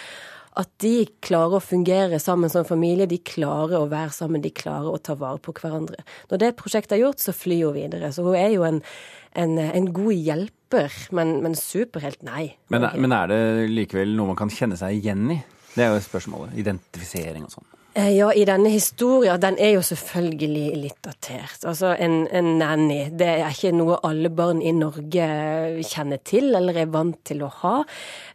at 0.54 0.70
de 0.84 1.08
klarer 1.24 1.58
å 1.58 1.64
fungere 1.64 2.20
sammen 2.22 2.52
som 2.52 2.66
familie, 2.66 3.08
de 3.10 3.18
klarer 3.26 3.80
å 3.80 3.88
være 3.90 4.12
sammen, 4.14 4.42
de 4.44 4.52
klarer 4.54 4.92
å 4.92 5.00
ta 5.02 5.16
vare 5.18 5.40
på 5.42 5.54
hverandre. 5.56 6.04
Når 6.30 6.42
det 6.42 6.52
prosjektet 6.60 6.94
er 6.98 7.02
gjort, 7.02 7.22
så 7.24 7.34
flyr 7.34 7.64
hun 7.66 7.78
videre. 7.78 8.12
Så 8.14 8.22
hun 8.26 8.38
er 8.38 8.52
jo 8.54 8.62
en, 8.68 8.78
en, 9.34 9.56
en 9.64 9.88
god 9.96 10.14
hjelper, 10.14 10.94
men, 11.16 11.40
men 11.42 11.58
superhelt, 11.58 12.22
nei. 12.26 12.52
Men, 12.70 12.86
men 13.02 13.16
er 13.16 13.32
det 13.32 13.42
likevel 13.72 14.14
noe 14.14 14.30
man 14.30 14.38
kan 14.38 14.52
kjenne 14.52 14.78
seg 14.78 15.00
igjen 15.00 15.26
i? 15.34 15.40
Det 15.74 15.84
er 15.84 15.94
jo 15.94 16.02
spørsmålet. 16.04 16.54
Identifisering 16.62 17.44
og 17.48 17.50
sånn. 17.56 17.70
Eh, 17.94 18.10
Ja, 18.16 18.32
i 18.34 18.42
denne 18.44 18.70
historien, 18.74 19.38
den 19.40 19.56
er 19.58 19.74
jo 19.76 19.82
selvfølgelig 19.86 20.76
litt 20.82 21.00
datert. 21.06 21.60
Altså, 21.64 21.92
en, 21.98 22.26
en 22.34 22.48
nanny, 22.58 23.04
det 23.14 23.28
er 23.40 23.50
ikke 23.54 23.70
noe 23.76 24.00
alle 24.02 24.30
barn 24.34 24.62
i 24.62 24.72
Norge 24.74 25.28
kjenner 25.86 26.18
til 26.26 26.54
eller 26.58 26.74
er 26.82 26.90
vant 26.90 27.20
til 27.24 27.42
å 27.46 27.50
ha. 27.62 27.76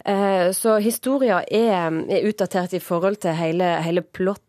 Eh, 0.06 0.52
Så 0.56 0.78
historien 0.84 1.44
er, 1.52 1.92
er 2.08 2.28
utdatert 2.30 2.74
i 2.74 2.80
forhold 2.80 3.20
til 3.26 3.36
hele, 3.36 3.76
hele 3.84 4.02
plottet, 4.02 4.46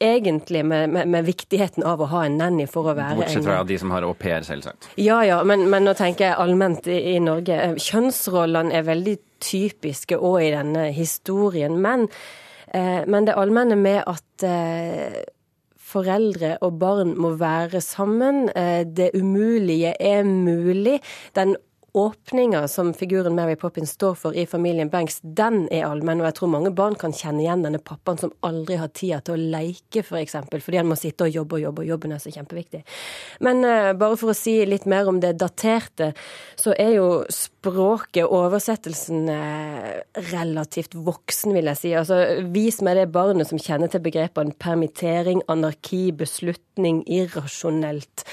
egentlig, 0.00 0.60
med, 0.64 0.90
med, 0.92 1.08
med 1.08 1.24
viktigheten 1.24 1.82
av 1.88 2.00
å 2.04 2.08
ha 2.12 2.24
en 2.26 2.36
nanny 2.38 2.66
for 2.68 2.88
å 2.88 2.94
være 2.94 3.16
Bortsett 3.16 3.40
en 3.40 3.46
fra 3.48 3.62
de 3.64 3.78
som 3.80 3.90
har 3.90 4.04
au 4.04 4.12
pair, 4.14 4.44
selvsagt. 4.44 4.90
ja, 5.00 5.22
ja, 5.24 5.42
men, 5.44 5.68
men 5.72 5.84
nå 5.88 5.94
tenker 5.96 6.28
jeg 6.30 6.36
allment 6.38 6.86
i, 6.86 6.98
i 7.14 7.18
Norge. 7.20 7.56
Eh, 7.68 7.76
Kjønnsrollene 7.80 8.72
er 8.76 8.84
veldig 8.88 9.16
typiske 9.44 10.18
òg 10.18 10.40
i 10.46 10.52
denne 10.54 10.88
historien. 10.96 11.76
Men, 11.82 12.08
eh, 12.72 13.04
men 13.06 13.28
det 13.28 13.36
allmenne 13.36 13.76
med 13.76 14.02
at 14.06 14.46
eh, 14.48 15.22
foreldre 15.94 16.56
og 16.64 16.78
barn 16.80 17.14
må 17.20 17.34
være 17.38 17.80
sammen, 17.84 18.48
eh, 18.56 18.82
det 18.84 19.12
umulige 19.14 19.94
er 20.00 20.24
mulig. 20.24 21.00
Den 21.36 21.56
åpninga 21.94 22.68
som 22.68 22.94
figuren 22.94 23.34
Mary 23.34 23.56
Poppins 23.56 23.90
står 23.90 24.14
for 24.18 24.34
i 24.34 24.46
familien 24.46 24.88
Banks, 24.90 25.20
den 25.22 25.68
er 25.70 25.84
allmenn. 25.86 26.18
Og 26.18 26.26
jeg 26.26 26.36
tror 26.40 26.50
mange 26.50 26.72
barn 26.74 26.96
kan 26.98 27.14
kjenne 27.14 27.44
igjen 27.44 27.62
denne 27.62 27.78
pappaen 27.78 28.18
som 28.18 28.32
aldri 28.42 28.80
har 28.80 28.90
tida 28.90 29.20
til 29.22 29.36
å 29.36 29.44
leke, 29.54 30.02
f.eks. 30.02 30.08
For 30.08 30.18
eksempel, 30.18 30.64
fordi 30.64 30.80
han 30.80 30.90
må 30.90 30.98
sitte 30.98 31.28
og 31.28 31.36
jobbe 31.36 31.60
og 31.60 31.62
jobbe, 31.68 31.84
og 31.84 31.92
jobben 31.92 32.16
er 32.16 32.24
så 32.24 32.32
kjempeviktig. 32.34 32.82
Men 33.46 33.62
eh, 33.68 33.92
bare 34.00 34.18
for 34.18 34.34
å 34.34 34.36
si 34.38 34.56
litt 34.66 34.88
mer 34.90 35.06
om 35.10 35.22
det 35.22 35.36
daterte, 35.38 36.10
så 36.58 36.74
er 36.74 36.96
jo 36.96 37.08
språket, 37.30 38.26
oversettelsen, 38.26 39.30
eh, 39.30 40.02
relativt 40.32 40.98
voksen, 40.98 41.54
vil 41.54 41.70
jeg 41.70 41.82
si. 41.84 41.94
Altså, 41.94 42.20
vis 42.50 42.82
meg 42.82 42.98
det 42.98 43.08
barnet 43.14 43.52
som 43.52 43.62
kjenner 43.62 43.92
til 43.92 44.02
begrepene 44.02 44.58
permittering, 44.58 45.46
anarki, 45.46 46.08
beslutning, 46.24 47.04
irrasjonelt. 47.06 48.26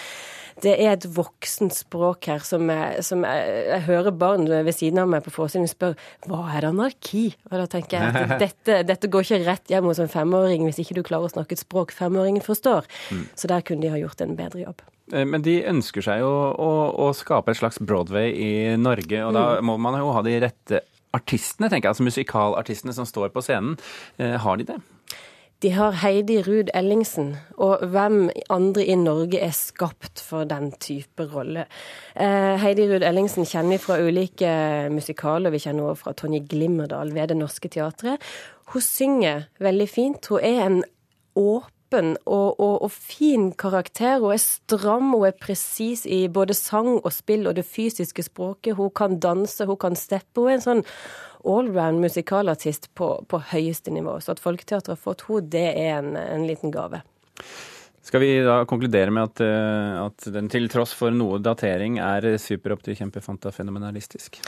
Det 0.62 0.74
er 0.76 0.92
et 0.98 1.06
voksent 1.16 1.74
språk 1.74 2.28
her 2.32 2.40
som, 2.46 2.68
jeg, 2.70 3.04
som 3.08 3.24
jeg, 3.24 3.66
jeg 3.72 3.82
hører 3.88 4.12
barn 4.12 4.46
ved 4.52 4.74
siden 4.76 5.00
av 5.04 5.08
meg 5.08 5.24
på 5.26 5.32
forestillingen 5.34 5.72
spørre 5.72 5.96
hva 6.28 6.44
er 6.58 6.68
anarki? 6.70 7.36
Og 7.52 7.58
da 7.62 7.66
tenker 7.72 7.98
jeg 8.00 8.16
at 8.26 8.36
dette, 8.46 8.80
dette 8.92 9.08
går 9.12 9.24
ikke 9.28 9.42
rett 9.48 9.72
hjem 9.74 9.88
hos 9.92 10.00
en 10.04 10.12
femåring 10.12 10.66
hvis 10.68 10.82
ikke 10.84 10.98
du 11.00 11.04
klarer 11.08 11.30
å 11.30 11.34
snakke 11.36 11.56
et 11.58 11.64
språk 11.64 11.96
femåringen 11.96 12.44
forstår. 12.46 12.88
Mm. 13.16 13.26
Så 13.36 13.48
der 13.52 13.62
kunne 13.66 13.82
de 13.88 13.94
ha 13.96 14.02
gjort 14.02 14.22
en 14.26 14.36
bedre 14.40 14.66
jobb. 14.66 14.82
Eh, 15.14 15.26
Men 15.26 15.42
de 15.48 15.58
ønsker 15.68 16.04
seg 16.06 16.22
jo 16.24 16.30
å, 16.56 16.72
å 17.08 17.12
skape 17.18 17.52
et 17.52 17.60
slags 17.62 17.80
Broadway 17.80 18.32
i 18.36 18.52
Norge, 18.80 19.24
og 19.26 19.34
da 19.38 19.48
Mm. 19.62 19.66
må 19.72 19.78
man 19.80 19.98
jo 20.00 20.12
ha 20.16 20.22
de 20.26 20.38
rette 20.40 20.80
artistene, 21.14 21.68
tenker 21.68 21.90
jeg. 21.90 21.92
Altså 21.92 22.06
musikalartistene 22.08 22.94
som 22.96 23.06
står 23.06 23.34
på 23.36 23.42
scenen. 23.44 23.74
Eh, 24.18 24.38
Har 24.40 24.56
de 24.58 24.64
det? 24.70 24.78
De 25.62 25.70
har 25.70 25.94
Heidi 26.02 26.40
Ruud 26.42 26.72
Ellingsen, 26.74 27.36
og 27.62 27.84
hvem 27.94 28.32
andre 28.50 28.82
i 28.82 28.96
Norge 28.98 29.38
er 29.46 29.52
skapt 29.54 30.24
for 30.26 30.48
den 30.50 30.72
type 30.82 31.28
rolle? 31.30 31.68
Eh, 32.16 32.58
Heidi 32.58 32.88
Ruud 32.90 33.06
Ellingsen 33.06 33.46
kjenner 33.46 33.76
vi 33.76 33.84
fra 33.84 34.00
ulike 34.02 34.54
musikaler. 34.90 35.54
Vi 35.54 35.62
kjenner 35.62 35.92
henne 35.92 36.00
fra 36.00 36.16
Tonje 36.18 36.42
Glimmerdal 36.50 37.14
ved 37.14 37.30
Det 37.30 37.38
Norske 37.38 37.70
Teatret. 37.70 38.26
Hun 38.74 38.82
synger 38.82 39.46
veldig 39.62 39.90
fint. 39.90 40.32
Hun 40.34 40.42
er 40.42 40.66
en 40.66 40.82
åpen 41.38 42.18
og, 42.26 42.58
og, 42.58 42.82
og 42.82 42.92
fin 42.92 43.52
karakter. 43.54 44.18
Hun 44.18 44.34
er 44.34 44.42
stram, 44.42 45.14
hun 45.14 45.30
er 45.30 45.38
presis 45.46 46.08
i 46.10 46.24
både 46.26 46.58
sang 46.58 46.96
og 46.98 47.14
spill 47.14 47.46
og 47.46 47.60
det 47.62 47.70
fysiske 47.70 48.26
språket. 48.32 48.80
Hun 48.82 48.90
kan 48.90 49.20
danse, 49.22 49.70
hun 49.70 49.78
kan 49.78 49.94
steppe. 49.94 50.42
Hun 50.42 50.56
er 50.56 50.58
en 50.58 50.70
sånn 50.72 50.88
allround 51.48 52.02
musikalartist 52.04 52.90
på, 52.98 53.14
på 53.28 53.42
høyeste 53.52 53.94
nivå. 53.94 54.20
Så 54.22 54.36
at 54.36 54.42
Folketeatret 54.44 54.96
har 54.96 55.02
fått 55.02 55.26
henne, 55.28 55.50
det 55.54 55.68
er 55.72 55.94
en, 56.00 56.16
en 56.16 56.48
liten 56.48 56.74
gave. 56.74 57.02
Skal 58.02 58.24
vi 58.24 58.32
da 58.46 58.64
konkludere 58.66 59.14
med 59.14 59.30
at, 59.30 59.42
eh, 59.46 59.96
at 60.08 60.28
den 60.34 60.50
til 60.50 60.66
tross 60.74 60.94
for 60.98 61.14
noe 61.14 61.38
datering 61.44 62.00
er 62.02 62.34
superopti 62.42 62.98
kjempefanta 62.98 63.54
fenomenalistisk? 63.54 64.42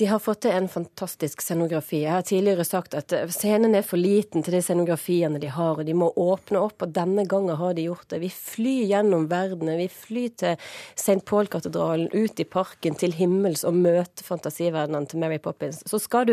De 0.00 0.06
har 0.06 0.18
fått 0.18 0.40
til 0.40 0.54
en 0.56 0.68
fantastisk 0.68 1.42
scenografi. 1.44 1.98
Jeg 2.06 2.14
har 2.14 2.22
tidligere 2.24 2.64
sagt 2.64 2.94
at 2.96 3.12
eh, 3.12 3.26
scenen 3.28 3.74
er 3.76 3.82
for 3.84 4.00
liten 4.00 4.40
til 4.40 4.54
de 4.56 4.62
scenografiene 4.64 5.36
de 5.42 5.50
har, 5.52 5.76
og 5.76 5.84
de 5.84 5.92
må 5.92 6.06
åpne 6.16 6.62
opp, 6.64 6.86
og 6.86 6.94
denne 6.96 7.26
gangen 7.28 7.58
har 7.60 7.74
de 7.76 7.84
gjort 7.84 8.06
det. 8.08 8.22
Vi 8.22 8.30
flyr 8.32 8.86
gjennom 8.94 9.26
verdenen. 9.28 9.76
Vi 9.76 9.90
flyr 9.92 10.30
til 10.40 10.70
St. 10.94 11.18
Paul-katedralen, 11.28 12.08
ut 12.16 12.40
i 12.40 12.46
parken, 12.48 12.96
til 12.96 13.12
himmels, 13.18 13.60
og 13.68 13.76
møter 13.76 14.24
fantasiverdenen 14.24 15.04
til 15.10 15.20
Mary 15.20 15.36
Poppins. 15.36 15.82
Så 15.84 16.00
skal 16.00 16.30
du, 16.30 16.32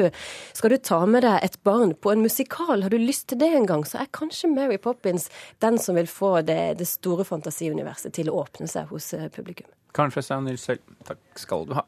skal 0.56 0.72
du 0.72 0.80
ta 0.80 1.02
med 1.04 1.28
deg 1.28 1.44
et 1.44 1.60
barn 1.68 1.92
på 1.92 2.16
en 2.16 2.24
musikal, 2.24 2.86
har 2.86 2.96
du 2.96 3.04
lyst 3.04 3.28
til 3.34 3.44
det 3.44 3.52
en 3.52 3.68
gang, 3.68 3.84
så 3.84 4.00
er 4.00 4.14
kanskje 4.16 4.48
Mary 4.54 4.80
Poppins 4.80 5.28
den 5.60 5.76
som 5.76 6.00
vil 6.00 6.08
få 6.08 6.38
det, 6.48 6.78
det 6.80 6.88
store 6.88 7.28
fantasiuniverset 7.28 8.16
til 8.16 8.32
å 8.32 8.46
åpne 8.46 8.72
seg 8.72 8.88
hos 8.96 9.12
publikum. 9.36 9.68
Kanskje, 9.92 10.24
sa 10.24 10.40
Nils 10.40 10.64
selv. 10.72 10.96
takk 11.04 11.20
skal 11.44 11.68
du 11.68 11.76
ha. 11.82 11.84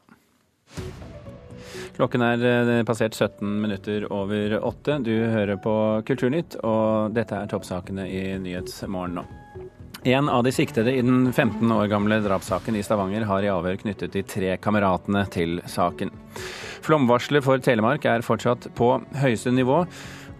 Klokken 1.96 2.24
er 2.24 2.44
eh, 2.46 2.82
passert 2.88 3.16
17 3.16 3.44
minutter 3.62 4.06
over 4.12 4.56
åtte. 4.64 4.98
Du 5.04 5.12
hører 5.12 5.58
på 5.62 5.74
Kulturnytt, 6.06 6.58
og 6.64 7.14
dette 7.16 7.36
er 7.36 7.50
toppsakene 7.50 8.06
i 8.08 8.24
Nyhetsmorgen 8.42 9.20
nå. 9.20 9.26
En 10.08 10.30
av 10.32 10.46
de 10.46 10.52
siktede 10.52 10.94
i 10.96 11.02
den 11.04 11.28
15 11.32 11.72
år 11.74 11.90
gamle 11.92 12.22
drapssaken 12.24 12.78
i 12.78 12.84
Stavanger 12.84 13.26
har 13.28 13.44
i 13.44 13.50
avhør 13.52 13.76
knyttet 13.82 14.14
de 14.14 14.22
tre 14.24 14.54
kameratene 14.56 15.26
til 15.28 15.60
saken. 15.68 16.12
Flomvarselet 16.80 17.44
for 17.44 17.60
Telemark 17.60 18.08
er 18.08 18.24
fortsatt 18.24 18.70
på 18.78 18.94
høyeste 19.20 19.52
nivå. 19.52 19.82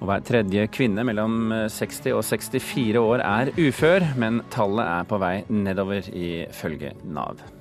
Og 0.00 0.08
hver 0.08 0.24
tredje 0.24 0.64
kvinne 0.72 1.04
mellom 1.04 1.52
60 1.68 2.14
og 2.16 2.24
64 2.24 3.04
år 3.04 3.20
er 3.20 3.52
ufør, 3.60 4.08
men 4.16 4.40
tallet 4.48 4.88
er 4.88 5.08
på 5.12 5.20
vei 5.20 5.34
nedover 5.52 6.08
ifølge 6.08 6.96
Nav. 7.04 7.59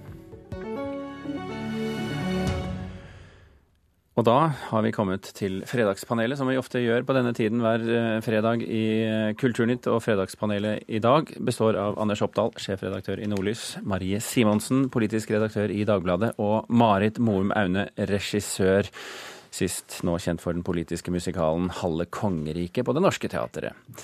Og 4.20 4.26
da 4.28 4.50
har 4.52 4.82
vi 4.84 4.92
kommet 4.92 5.30
til 5.38 5.62
Fredagspanelet, 5.70 6.36
som 6.36 6.50
vi 6.52 6.58
ofte 6.60 6.82
gjør 6.84 7.06
på 7.08 7.14
denne 7.16 7.32
tiden 7.38 7.62
hver 7.64 7.86
eh, 7.88 8.18
fredag 8.26 8.66
i 8.66 8.82
eh, 9.06 9.30
Kulturnytt. 9.40 9.88
Og 9.88 10.02
Fredagspanelet 10.04 10.92
i 10.92 11.00
dag 11.00 11.32
består 11.40 11.80
av 11.80 11.96
Anders 12.04 12.20
Oppdal, 12.26 12.52
sjefredaktør 12.60 13.24
i 13.24 13.30
Nordlys, 13.32 13.78
Marie 13.88 14.20
Simonsen, 14.20 14.90
politisk 14.92 15.32
redaktør 15.32 15.72
i 15.72 15.88
Dagbladet, 15.88 16.34
og 16.36 16.68
Marit 16.68 17.22
Moum 17.24 17.56
Aune, 17.56 17.88
regissør. 18.12 18.92
Sist 19.56 20.02
nå 20.04 20.20
kjent 20.20 20.44
for 20.44 20.58
den 20.58 20.68
politiske 20.68 21.16
musikalen 21.16 21.72
Halve 21.80 22.10
kongeriket 22.12 22.86
på 22.86 22.98
Det 22.98 23.08
Norske 23.08 23.32
Teatret. 23.32 24.04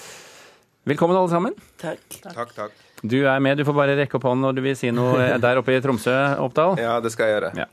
Velkommen 0.88 1.20
alle 1.20 1.34
sammen. 1.36 1.64
Takk. 1.82 2.22
Takk, 2.24 2.56
takk. 2.56 2.85
Du 3.06 3.18
er 3.28 3.40
med, 3.44 3.60
du 3.60 3.66
får 3.68 3.76
bare 3.78 3.96
rekke 4.00 4.18
opp 4.18 4.26
hånden 4.28 4.46
når 4.48 4.58
du 4.58 4.62
vil 4.66 4.76
si 4.78 4.90
noe 4.94 5.36
der 5.42 5.60
oppe 5.62 5.76
i 5.76 5.82
Tromsø, 5.84 6.14
Oppdal. 6.42 6.80
Ja, 6.82 6.98
det 7.04 7.12
skal 7.14 7.30
jeg 7.30 7.38
gjøre. 7.38 7.52
Ja. 7.60 7.68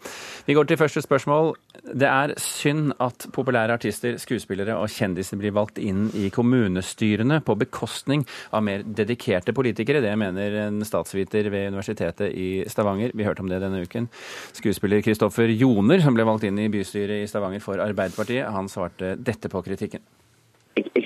Vi 0.46 0.56
går 0.56 0.66
til 0.68 0.78
første 0.80 1.02
spørsmål. 1.04 1.52
Det 1.82 2.08
er 2.08 2.32
synd 2.42 2.92
at 3.02 3.26
populære 3.34 3.76
artister, 3.78 4.16
skuespillere 4.20 4.74
og 4.78 4.90
kjendiser 4.90 5.38
blir 5.40 5.54
valgt 5.54 5.78
inn 5.82 6.08
i 6.18 6.28
kommunestyrene 6.34 7.40
på 7.46 7.56
bekostning 7.60 8.24
av 8.52 8.64
mer 8.66 8.82
dedikerte 8.82 9.54
politikere. 9.56 10.02
Det 10.04 10.14
mener 10.18 10.58
en 10.66 10.80
statsviter 10.86 11.50
ved 11.52 11.70
Universitetet 11.72 12.32
i 12.34 12.48
Stavanger. 12.70 13.14
Vi 13.14 13.26
hørte 13.26 13.44
om 13.44 13.52
det 13.52 13.62
denne 13.62 13.84
uken. 13.86 14.10
Skuespiller 14.56 15.04
Kristoffer 15.04 15.52
Joner, 15.54 16.02
som 16.02 16.18
ble 16.18 16.26
valgt 16.28 16.48
inn 16.48 16.58
i 16.58 16.70
bystyret 16.72 17.22
i 17.22 17.30
Stavanger 17.30 17.62
for 17.62 17.82
Arbeiderpartiet, 17.82 18.50
han 18.50 18.70
svarte 18.72 19.14
dette 19.16 19.50
på 19.52 19.62
kritikken. 19.64 20.02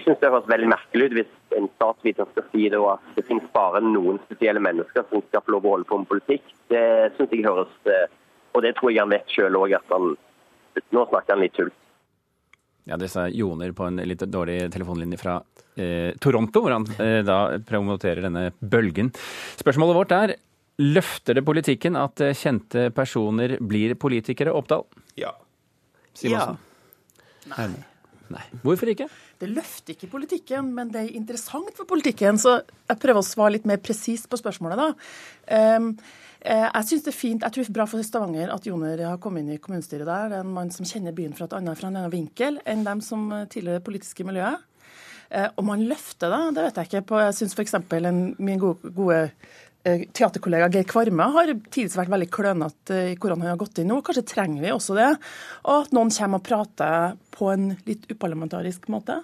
Synes 0.06 0.20
det 0.22 0.30
høres 0.30 0.50
veldig 0.50 0.68
merkelig 0.70 1.08
ut 1.08 1.16
hvis 1.18 1.56
en 1.58 1.66
statsviter 1.74 2.28
skal 2.30 2.46
si 2.52 2.68
det, 2.70 2.78
at 2.78 3.16
det 3.16 3.24
finnes 3.26 3.48
bare 3.54 3.82
noen 3.82 4.20
spesielle 4.28 4.62
mennesker 4.62 5.06
som 5.10 5.24
skal 5.26 5.42
få 5.42 5.56
lov 5.56 5.66
å 5.66 5.72
holde 5.74 5.88
på 5.90 5.98
med 5.98 6.10
politikk. 6.12 6.52
Det 6.70 6.84
synes 7.16 7.34
jeg 7.34 7.46
høres 7.46 7.74
Og 8.54 8.62
det 8.64 8.76
tror 8.78 8.92
jeg 8.92 9.02
han 9.02 9.12
vet 9.12 9.34
sjøl 9.34 9.58
òg, 9.58 9.74
at 9.76 9.90
han 9.92 10.14
Nå 10.92 11.02
snakker 11.08 11.34
han 11.34 11.42
litt 11.42 11.54
tull. 11.56 11.70
Ja, 12.86 12.96
Det 12.96 13.08
sa 13.10 13.26
Joner 13.28 13.72
på 13.74 13.88
en 13.88 13.96
litt 14.06 14.22
dårlig 14.30 14.68
telefonlinje 14.70 15.18
fra 15.18 15.40
eh, 15.74 16.14
Toronto, 16.22 16.60
hvor 16.62 16.70
han 16.76 16.86
eh, 17.02 17.18
da 17.26 17.58
promoterer 17.66 18.22
denne 18.28 18.52
bølgen. 18.60 19.10
Spørsmålet 19.58 19.98
vårt 19.98 20.14
er 20.14 20.34
løfter 20.78 21.34
det 21.34 21.42
politikken 21.48 21.98
at 21.98 22.22
eh, 22.22 22.36
kjente 22.36 22.90
personer 22.94 23.56
blir 23.58 23.96
politikere, 23.98 24.54
Oppdal? 24.54 24.86
Ja. 25.18 25.32
Simonsen? 26.14 26.60
Nei. 27.50 27.68
Nei. 28.32 28.42
Hvorfor 28.64 28.90
ikke? 28.90 29.06
Det 29.40 29.48
løfter 29.52 29.94
ikke 29.94 30.10
politikken, 30.10 30.70
men 30.74 30.90
det 30.92 31.02
er 31.02 31.18
interessant 31.18 31.74
for 31.76 31.88
politikken. 31.88 32.40
Så 32.42 32.58
jeg 32.64 33.00
prøver 33.02 33.22
å 33.22 33.26
svare 33.26 33.54
litt 33.54 33.68
mer 33.68 33.82
presist 33.82 34.30
på 34.30 34.40
spørsmålet, 34.40 34.82
da. 34.82 35.76
Um, 35.76 35.92
jeg 36.46 36.86
synes 36.86 37.02
det 37.02 37.10
er 37.10 37.16
fint, 37.16 37.42
jeg 37.42 37.54
tror 37.54 37.64
det 37.64 37.70
er 37.72 37.74
bra 37.74 37.86
for 37.90 38.06
Stavanger 38.06 38.52
at 38.54 38.66
Joner 38.68 39.00
har 39.02 39.18
kommet 39.22 39.42
inn 39.42 39.56
i 39.56 39.58
kommunestyret 39.62 40.06
der. 40.06 40.28
Det 40.30 40.38
er 40.38 40.46
en 40.46 40.54
mann 40.54 40.70
som 40.74 40.86
kjenner 40.86 41.14
byen 41.16 41.34
fra, 41.34 41.48
et 41.48 41.56
annet, 41.58 41.78
fra 41.78 41.90
en 41.90 41.98
annen 41.98 42.12
vinkel 42.12 42.60
enn 42.68 42.84
dem 42.86 43.02
som 43.02 43.24
tilhører 43.50 43.80
det 43.80 43.86
politiske 43.86 44.26
miljøet. 44.26 44.62
Om 45.58 45.72
han 45.72 45.82
løfter 45.90 46.30
det, 46.30 46.42
det 46.54 46.64
vet 46.68 46.76
jeg 46.78 46.88
ikke. 46.90 47.02
På, 47.08 47.18
jeg 47.18 47.34
syns 47.34 47.56
f.eks. 47.56 47.74
min 48.38 48.62
gode, 48.62 48.92
gode 48.94 49.18
teaterkollega 49.86 50.68
Geir 50.74 50.86
Kvarme 50.90 51.28
har 51.36 51.52
tidvis 51.70 51.94
vært 51.98 52.10
veldig 52.10 52.28
klønete 52.34 52.96
i 53.12 53.14
hvordan 53.14 53.44
han 53.44 53.52
har 53.52 53.60
gått 53.60 53.78
inn 53.78 53.88
nå. 53.92 54.00
Kanskje 54.02 54.24
trenger 54.26 54.64
vi 54.64 54.72
også 54.74 54.96
det. 54.98 55.12
Og 55.66 55.86
at 55.86 55.94
noen 55.94 56.10
kommer 56.14 56.42
og 56.42 56.46
prater 56.48 57.16
på 57.36 57.50
en 57.52 57.68
litt 57.86 58.08
uparlamentarisk 58.10 58.88
måte. 58.92 59.20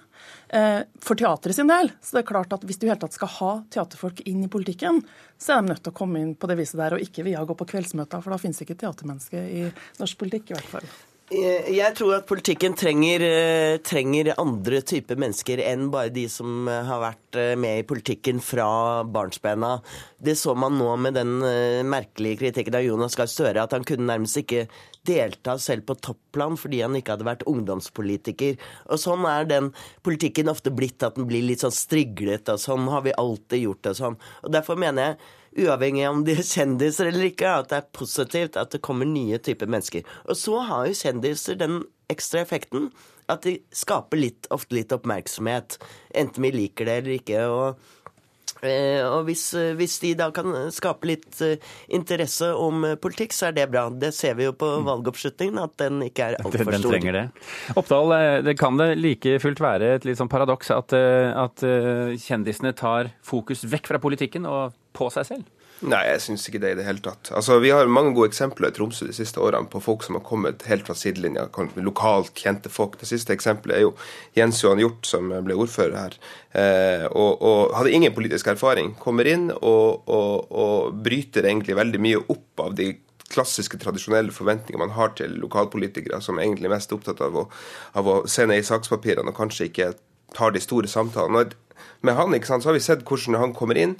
For 1.03 1.19
teatret 1.19 1.57
sin 1.57 1.71
del. 1.71 1.91
Så 1.99 2.15
det 2.15 2.23
er 2.23 2.29
klart 2.31 2.53
at 2.55 2.63
hvis 2.63 2.79
du 2.79 2.85
i 2.87 2.91
hele 2.91 3.01
tatt 3.01 3.17
skal 3.17 3.31
ha 3.39 3.53
teaterfolk 3.73 4.21
inn 4.29 4.45
i 4.45 4.51
politikken, 4.51 5.01
så 5.35 5.57
er 5.57 5.63
de 5.63 5.73
nødt 5.73 5.83
til 5.83 5.91
å 5.91 5.99
komme 5.99 6.21
inn 6.23 6.35
på 6.39 6.47
det 6.47 6.59
viset 6.61 6.79
der, 6.79 6.95
og 6.95 7.03
ikke 7.03 7.25
via 7.27 7.41
å 7.43 7.49
gå 7.49 7.57
på 7.59 7.67
kveldsmøter. 7.73 8.23
For 8.23 8.31
da 8.31 8.39
finnes 8.39 8.61
ikke 8.63 8.77
teatermennesker 8.79 9.49
i 9.49 9.65
norsk 9.99 10.21
politikk, 10.21 10.53
i 10.53 10.57
hvert 10.59 10.71
fall. 10.77 10.93
Jeg 11.33 11.95
tror 11.97 12.19
at 12.19 12.27
politikken 12.29 12.75
trenger, 12.77 13.23
trenger, 13.81 14.29
andre 14.37 14.83
typer 14.85 15.17
mennesker 15.17 15.61
enn 15.65 15.87
bare 15.93 16.11
de 16.13 16.27
som 16.29 16.67
har 16.69 17.01
vært 17.01 17.39
med 17.57 17.81
i 17.81 17.85
politikken 17.89 18.37
fra 18.43 19.01
barnsbena. 19.09 19.79
Det 20.21 20.35
så 20.37 20.53
man 20.53 20.77
nå 20.77 20.91
med 21.01 21.17
den 21.17 21.33
merkelige 21.89 22.43
kritikken 22.43 22.77
av 22.77 22.85
Jonas 22.85 23.17
Gahr 23.17 23.31
Støre, 23.31 23.65
at 23.65 23.73
han 23.73 23.87
kunne 23.87 24.05
nærmest 24.11 24.43
ikke 24.43 24.67
delta 25.03 25.57
selv 25.59 25.87
på 25.89 25.97
topplan 26.05 26.55
fordi 26.59 26.83
han 26.85 26.95
ikke 26.99 27.17
hadde 27.17 27.27
vært 27.27 27.47
ungdomspolitiker. 27.49 28.59
Og 28.93 29.01
sånn 29.01 29.25
er 29.27 29.49
den 29.49 29.71
politikken 30.05 30.51
ofte 30.53 30.71
blitt, 30.75 31.01
at 31.01 31.17
den 31.17 31.29
blir 31.29 31.45
litt 31.49 31.65
sånn 31.65 31.73
striglet, 31.73 32.45
og 32.53 32.61
sånn 32.61 32.85
har 32.93 33.07
vi 33.07 33.17
alltid 33.17 33.65
gjort 33.65 33.87
det 33.89 33.97
sånn. 34.03 34.19
Og 34.45 34.53
derfor 34.53 34.77
mener 34.79 35.15
jeg 35.15 35.39
uavhengig 35.59 36.05
av 36.07 36.17
om 36.17 36.23
de 36.27 36.35
er 36.37 36.45
kjendiser 36.47 37.09
eller 37.09 37.29
ikke, 37.29 37.55
at 37.63 37.71
det 37.71 37.79
er 37.79 37.89
positivt 37.95 38.59
at 38.59 38.73
det 38.73 38.83
kommer 38.85 39.09
nye 39.09 39.39
typer 39.41 39.69
mennesker. 39.69 40.05
Og 40.27 40.39
så 40.39 40.61
har 40.67 40.87
jo 40.89 40.99
kjendiser 40.99 41.59
den 41.59 41.81
ekstra 42.11 42.43
effekten 42.43 42.91
at 43.31 43.45
de 43.45 43.57
skaper 43.75 44.19
litt, 44.19 44.47
ofte 44.53 44.75
litt 44.75 44.93
oppmerksomhet. 44.95 45.77
Enten 46.17 46.43
vi 46.43 46.53
liker 46.55 46.89
det 46.89 46.97
eller 47.01 47.17
ikke. 47.19 47.45
og 47.47 48.02
og 48.63 49.25
hvis, 49.27 49.41
hvis, 49.75 49.97
de 49.99 50.13
da 50.15 50.29
kan 50.31 50.53
skape 50.71 51.09
litt 51.09 51.41
interesse 51.91 52.47
om 52.55 52.85
politikk, 53.03 53.33
så 53.35 53.49
er 53.49 53.57
det 53.57 53.65
bra. 53.73 53.89
Det 53.89 54.13
ser 54.15 54.37
vi 54.39 54.45
jo 54.47 54.53
på 54.55 54.69
valgoppslutningen, 54.87 55.59
at 55.59 55.75
den 55.81 55.99
ikke 56.05 56.29
er 56.29 56.37
altfor 56.39 56.63
stor. 56.63 56.77
Den 56.77 56.85
trenger 56.87 57.17
det. 57.17 57.23
Oppdal, 57.75 58.15
det 58.47 58.55
kan 58.61 58.79
det 58.79 58.93
like 59.01 59.35
fullt 59.43 59.59
være 59.63 59.97
et 59.97 60.07
litt 60.07 60.21
sånn 60.21 60.31
paradoks 60.31 60.71
at, 60.71 60.95
at 60.95 61.65
kjendisene 62.23 62.71
tar 62.79 63.11
fokus 63.25 63.65
vekk 63.67 63.91
fra 63.91 63.99
politikken 64.03 64.47
og 64.47 64.77
på 64.95 65.11
seg 65.11 65.27
selv? 65.33 65.51
Nei, 65.83 65.99
jeg 66.07 66.21
syns 66.23 66.45
ikke 66.47 66.61
det 66.63 66.69
i 66.73 66.75
det 66.79 66.85
hele 66.87 67.01
tatt. 67.03 67.29
Altså, 67.35 67.57
Vi 67.59 67.71
har 67.73 67.89
mange 67.91 68.13
gode 68.15 68.29
eksempler 68.31 68.71
i 68.71 68.75
Tromsø 68.75 69.07
de 69.09 69.15
siste 69.15 69.41
årene 69.43 69.67
på 69.67 69.81
folk 69.83 70.05
som 70.05 70.15
har 70.15 70.23
kommet 70.23 70.63
helt 70.69 70.85
fra 70.87 70.95
sidelinja, 70.95 71.49
lokalt 71.75 72.31
kjente 72.39 72.71
folk. 72.71 72.95
Det 72.99 73.09
siste 73.09 73.35
eksempelet 73.35 73.75
er 73.75 73.83
jo 73.83 73.91
Jens 74.37 74.61
Johan 74.63 74.79
Hjort, 74.79 75.03
som 75.09 75.27
ble 75.43 75.57
ordfører 75.59 75.97
her. 75.99 76.15
Eh, 76.55 77.05
og, 77.11 77.43
og, 77.43 77.73
hadde 77.75 77.91
ingen 77.91 78.15
politisk 78.15 78.47
erfaring. 78.53 78.93
Kommer 79.01 79.27
inn 79.27 79.49
og, 79.51 80.07
og, 80.07 80.47
og 80.51 81.03
bryter 81.03 81.49
egentlig 81.49 81.75
veldig 81.75 82.03
mye 82.07 82.23
opp 82.31 82.63
av 82.63 82.79
de 82.79 82.93
klassiske, 83.33 83.79
tradisjonelle 83.81 84.31
forventninger 84.31 84.79
man 84.79 84.95
har 84.95 85.15
til 85.17 85.35
lokalpolitikere, 85.41 86.21
som 86.23 86.39
er 86.39 86.47
egentlig 86.47 86.71
mest 86.71 86.91
opptatt 86.95 87.19
av 87.25 87.43
å, 87.43 87.47
av 87.99 88.07
å 88.07 88.17
se 88.29 88.47
ned 88.47 88.61
i 88.61 88.67
sakspapirene 88.67 89.33
og 89.33 89.39
kanskje 89.39 89.71
ikke 89.71 89.93
tar 90.37 90.53
de 90.53 90.61
store 90.63 90.87
samtalene. 90.87 91.49
Med 92.05 92.15
han 92.15 92.35
ikke 92.35 92.51
sant, 92.51 92.63
så 92.63 92.71
har 92.71 92.77
vi 92.77 92.85
sett 92.85 93.03
hvordan 93.07 93.41
han 93.41 93.57
kommer 93.57 93.79
inn 93.79 93.97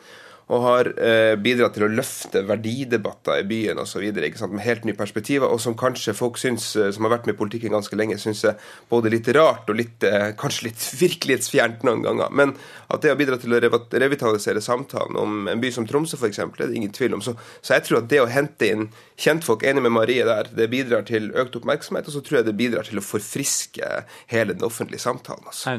og 0.51 0.63
har 0.65 0.89
eh, 0.99 1.33
bidratt 1.39 1.77
til 1.77 1.85
å 1.87 1.91
løfte 1.91 2.43
verdidebatter 2.47 3.41
i 3.41 3.47
byen 3.47 3.79
osv. 3.83 4.03
med 4.13 4.63
helt 4.65 4.87
nye 4.87 4.97
perspektiver, 4.97 5.47
og 5.47 5.61
som 5.63 5.77
kanskje 5.79 6.15
folk 6.17 6.39
syns, 6.41 6.73
som 6.73 7.07
har 7.07 7.15
vært 7.15 7.29
med 7.29 7.37
i 7.37 7.39
politikken 7.39 7.75
ganske 7.75 7.97
lenge, 7.97 8.19
syns 8.21 8.43
er 8.49 8.59
både 8.91 9.11
litt 9.13 9.29
rart 9.35 9.69
og 9.71 9.79
litt, 9.79 10.03
eh, 10.03 10.31
kanskje 10.39 10.69
litt 10.69 10.87
virkelighetsfjernt 11.03 11.87
noen 11.87 12.03
ganger. 12.05 12.35
Men 12.35 12.55
at 12.93 13.01
det 13.01 13.13
har 13.13 13.19
bidratt 13.19 13.43
til 13.45 13.55
å 13.55 13.61
revitalisere 13.61 14.61
samtalen 14.63 15.17
om 15.19 15.47
en 15.51 15.63
by 15.63 15.71
som 15.73 15.87
Tromsø 15.89 16.19
f.eks., 16.19 16.43
er 16.43 16.67
det 16.67 16.77
ingen 16.77 16.93
tvil 16.93 17.17
om. 17.17 17.23
Så, 17.25 17.35
så, 17.61 17.77
jeg 17.77 17.87
tror 17.87 18.03
at 18.03 18.11
det 18.11 18.21
å 18.21 18.29
hente 18.31 18.69
inn 18.69 18.87
kjentfolk, 19.19 19.65
enig 19.67 19.85
med 19.85 19.95
Marie 19.95 20.27
der, 20.27 20.51
det 20.53 20.69
bidrar 20.73 21.07
til 21.07 21.31
økt 21.39 21.57
oppmerksomhet, 21.59 22.09
og 22.09 22.17
så 22.17 22.23
tror 22.25 22.41
jeg 22.41 22.51
det 22.51 22.57
bidrar 22.59 22.87
til 22.87 23.01
å 23.01 23.05
forfriske 23.05 23.89
hele 24.33 24.55
den 24.55 24.67
offentlige 24.67 25.03
samtalen. 25.03 25.47
Altså. 25.47 25.77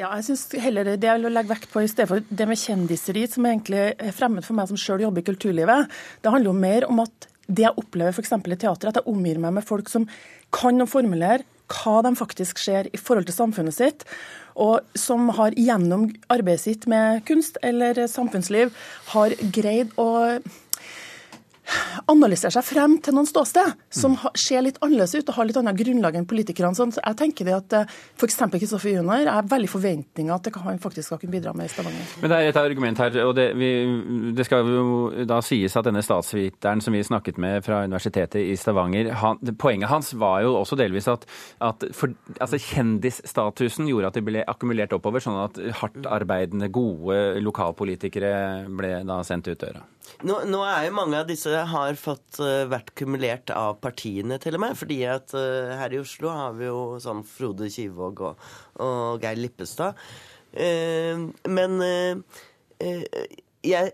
Ja, 0.00 0.14
jeg 0.16 0.30
synes 0.30 0.46
heller 0.64 0.94
Det 0.96 1.04
jeg 1.04 1.20
vil 1.20 1.34
legge 1.34 1.52
vekt 1.52 1.72
på 1.72 1.82
i 1.84 1.88
stedet 1.90 2.08
for 2.08 2.24
det 2.24 2.46
med 2.48 2.56
kjendiseri, 2.56 3.26
som 3.28 3.44
egentlig 3.44 3.82
er 3.92 4.14
fremmed 4.16 4.46
for 4.46 4.56
meg 4.56 4.70
som 4.70 4.78
sjøl 4.80 5.04
jobber 5.04 5.20
i 5.20 5.26
kulturlivet, 5.28 5.90
det 6.24 6.32
handler 6.32 6.48
jo 6.48 6.56
mer 6.56 6.86
om 6.88 7.02
at 7.04 7.26
det 7.50 7.66
jeg 7.66 7.76
opplever 7.82 8.14
f.eks. 8.14 8.32
i 8.32 8.56
teatret, 8.62 8.94
at 8.94 9.00
jeg 9.00 9.10
omgir 9.10 9.40
meg 9.42 9.58
med 9.58 9.66
folk 9.66 9.90
som 9.92 10.06
kan 10.54 10.80
å 10.80 10.88
formulere 10.88 11.44
hva 11.70 12.00
de 12.06 12.14
faktisk 12.16 12.62
ser 12.62 12.88
i 12.94 12.98
forhold 12.98 13.28
til 13.28 13.36
samfunnet 13.36 13.76
sitt, 13.76 14.06
og 14.56 14.80
som 14.98 15.28
har 15.36 15.54
gjennom 15.58 16.08
arbeidet 16.32 16.64
sitt 16.64 16.88
med 16.90 17.20
kunst 17.28 17.60
eller 17.62 18.00
samfunnsliv 18.10 18.72
har 19.12 19.36
greid 19.52 19.92
å 20.00 20.08
analysere 22.10 22.52
seg 22.54 22.66
frem 22.66 22.96
til 23.02 23.16
noen 23.16 23.28
ståsted 23.28 23.74
som 23.94 24.16
ser 24.38 24.64
litt 24.64 24.80
annerledes 24.82 25.14
ut 25.16 25.30
og 25.30 25.36
har 25.36 25.48
litt 25.48 25.58
annet 25.60 25.78
grunnlag 25.78 26.18
enn 26.18 26.28
politikerne. 26.28 26.76
Sånn. 26.76 26.94
Så 26.94 27.02
jeg 27.02 27.18
tenker 27.20 27.48
det 27.48 27.56
at 27.56 27.76
F.eks. 28.18 28.38
Kristoffer 28.56 28.94
Joner 28.96 29.28
er 29.30 29.48
veldig 29.50 29.70
forventninger 29.70 30.34
at 30.34 30.50
han 30.64 30.80
faktisk 30.82 31.10
skal 31.10 31.20
kunne 31.22 31.34
bidra 31.36 31.54
med 31.56 31.68
i 31.68 31.72
Stavanger. 31.72 32.14
Men 32.22 32.32
det 32.32 32.38
er 32.38 32.50
et 32.50 32.60
argument 32.60 33.02
her, 33.02 33.18
og 33.24 33.34
det, 33.38 33.46
vi, 33.58 33.70
det 34.36 34.46
skal 34.48 34.66
jo 34.68 35.24
da 35.28 35.40
sies 35.44 35.76
at 35.78 35.86
denne 35.88 36.02
statsviteren 36.04 36.82
som 36.84 36.96
vi 36.96 37.02
snakket 37.06 37.40
med 37.42 37.64
fra 37.66 37.82
Universitetet 37.86 38.40
i 38.42 38.56
Stavanger, 38.58 39.12
han, 39.20 39.40
poenget 39.60 39.90
hans 39.92 40.12
var 40.18 40.42
jo 40.44 40.56
også 40.60 40.78
delvis 40.80 41.08
at, 41.10 41.26
at 41.64 41.86
for, 41.96 42.14
altså 42.38 42.60
kjendisstatusen 42.60 43.88
gjorde 43.90 44.10
at 44.10 44.18
det 44.18 44.26
ble 44.26 44.44
akkumulert 44.50 44.94
oppover, 44.96 45.22
sånn 45.22 45.40
at 45.44 45.60
hardt 45.80 46.08
arbeidende, 46.10 46.70
gode 46.72 47.40
lokalpolitikere 47.44 48.34
ble 48.76 48.98
da 49.06 49.20
sendt 49.26 49.50
ut 49.50 49.60
døra. 49.60 49.84
Nå, 50.26 50.42
nå, 50.50 50.60
er 50.66 50.88
jo 50.88 50.94
mange 50.96 51.20
av 51.20 51.28
disse 51.28 51.59
har 51.68 51.98
fått 52.00 52.40
uh, 52.42 52.64
vært 52.70 52.92
kumulert 52.98 53.52
av 53.54 53.78
partiene, 53.82 54.38
til 54.42 54.56
og 54.58 54.64
med. 54.64 54.78
fordi 54.78 55.00
at 55.10 55.34
uh, 55.36 55.76
her 55.80 55.94
i 55.94 56.00
Oslo 56.00 56.32
har 56.32 56.56
vi 56.58 56.68
jo 56.68 56.98
sånn 57.02 57.22
Frode 57.26 57.70
Kyvåg 57.72 58.24
og, 58.30 58.50
og 58.80 59.24
Geir 59.24 59.40
Lippestad. 59.40 60.00
Uh, 60.50 61.30
men 61.46 61.78
jeg, 63.66 63.92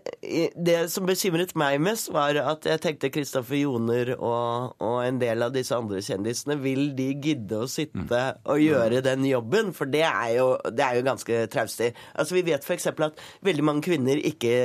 det 0.55 0.77
som 0.91 1.07
bekymret 1.07 1.51
meg 1.59 1.81
mest, 1.83 2.09
var 2.15 2.37
at 2.39 2.65
jeg 2.67 2.81
tenkte 2.83 3.11
Kristoffer 3.11 3.59
Joner 3.59 4.13
og, 4.15 4.77
og, 4.79 4.97
en 5.03 5.19
del 5.19 5.43
av 5.43 5.53
disse 5.55 5.75
andre 5.75 5.99
kjendisene, 6.03 6.57
vil 6.63 6.93
de 6.97 7.09
gidde 7.23 7.59
å 7.63 7.69
sitte 7.71 7.99
mm. 8.05 8.41
og 8.47 8.63
gjøre 8.63 9.03
den 9.05 9.27
jobben? 9.27 9.73
For 9.75 9.91
det 9.91 10.05
er 10.07 10.37
jo, 10.37 10.47
det 10.71 10.85
er 10.85 10.99
jo 10.99 11.05
ganske 11.09 11.43
traustig. 11.53 11.91
Altså, 12.15 12.37
vi 12.37 12.45
vet 12.47 12.63
f.eks. 12.63 12.89
at 12.93 13.23
veldig 13.45 13.67
mange 13.67 13.85
kvinner 13.89 14.21
ikke 14.31 14.55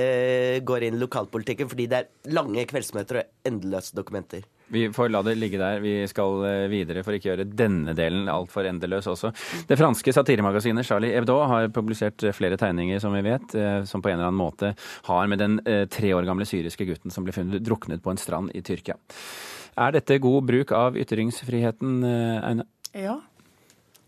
går 0.66 0.88
inn 0.88 0.98
i 0.98 1.02
lokalpolitikken 1.02 1.70
fordi 1.72 1.90
det 1.90 2.02
er 2.02 2.34
lange 2.38 2.66
kveldsmøter 2.70 3.22
og 3.22 3.48
endeløse 3.50 3.98
dokumenter. 3.98 4.46
Vi 4.72 4.86
får 4.92 5.10
la 5.12 5.20
det 5.22 5.34
ligge 5.36 5.58
der. 5.60 5.82
Vi 5.84 5.94
skal 6.08 6.44
eh, 6.48 6.66
videre 6.72 7.02
for 7.04 7.12
ikke 7.12 7.28
å 7.28 7.32
gjøre 7.34 7.48
denne 7.52 7.92
delen 7.96 8.30
altfor 8.32 8.64
endeløs 8.70 9.08
også. 9.12 9.32
Det 9.68 9.76
franske 9.76 10.14
satiremagasinet 10.16 10.88
Charlie 10.88 11.12
Hebdo 11.12 11.36
har 11.50 11.68
publisert 11.74 12.24
flere 12.32 12.56
tegninger, 12.60 13.02
som 13.02 13.12
vi 13.12 13.20
vet, 13.26 13.52
eh, 13.52 13.82
som 13.88 14.00
på 14.00 14.08
en 14.08 14.16
eller 14.16 14.30
annen 14.30 14.40
måte 14.40 14.72
har 15.10 15.28
med 15.28 15.42
den 15.44 15.60
eh, 15.68 15.84
tre 15.92 16.14
år 16.16 16.24
gamle 16.28 16.48
syriske 16.48 16.88
gutten 16.88 17.12
som 17.12 17.26
ble 17.26 17.36
funnet 17.36 17.60
druknet 17.60 18.00
på 18.00 18.14
en 18.14 18.20
strand 18.20 18.54
i 18.56 18.64
Tyrkia. 18.64 18.96
Er 19.76 19.92
dette 19.92 20.20
god 20.24 20.48
bruk 20.48 20.72
av 20.76 20.96
ytringsfriheten, 21.00 22.00
Aune? 22.40 22.68
Ja. 22.96 23.20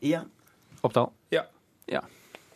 Ja. 0.05 0.25
Oppdal? 0.85 1.13
Ja. 1.33 1.45
ja. 1.89 2.05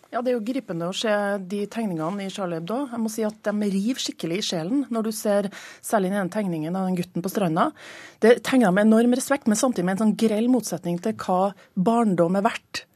Ja, 0.08 0.22
Det 0.22 0.30
er 0.32 0.38
jo 0.38 0.44
gripende 0.44 0.88
å 0.88 0.96
se 0.96 1.12
de 1.50 1.66
tegningene 1.68 2.24
i 2.24 2.32
Charlie 2.32 2.62
Hebdo. 2.62 2.86
Jeg 2.88 3.00
må 3.02 3.10
si 3.12 3.24
at 3.28 3.42
De 3.44 3.52
river 3.52 4.00
skikkelig 4.00 4.38
i 4.40 4.46
sjelen 4.46 4.86
når 4.88 5.04
du 5.04 5.12
ser 5.12 5.50
særlig 5.84 6.14
den 6.14 6.30
tegningen 6.32 6.76
av 6.76 6.86
den 6.88 6.96
gutten 6.96 7.24
på 7.24 7.28
stranda. 7.28 7.72
Det 8.18 8.38
tegner 8.42 8.72
med 8.72 8.86
enorm 8.86 9.12
respekt, 9.12 9.46
men 9.46 9.60
samtidig 9.60 9.84
med 9.84 9.98
en 9.98 10.06
sånn 10.06 10.16
grell 10.16 10.48
motsetning 10.48 10.96
til 11.04 11.12
hva 11.12 11.52
barndom 11.76 12.38
er 12.40 12.46
verdt. 12.46 12.86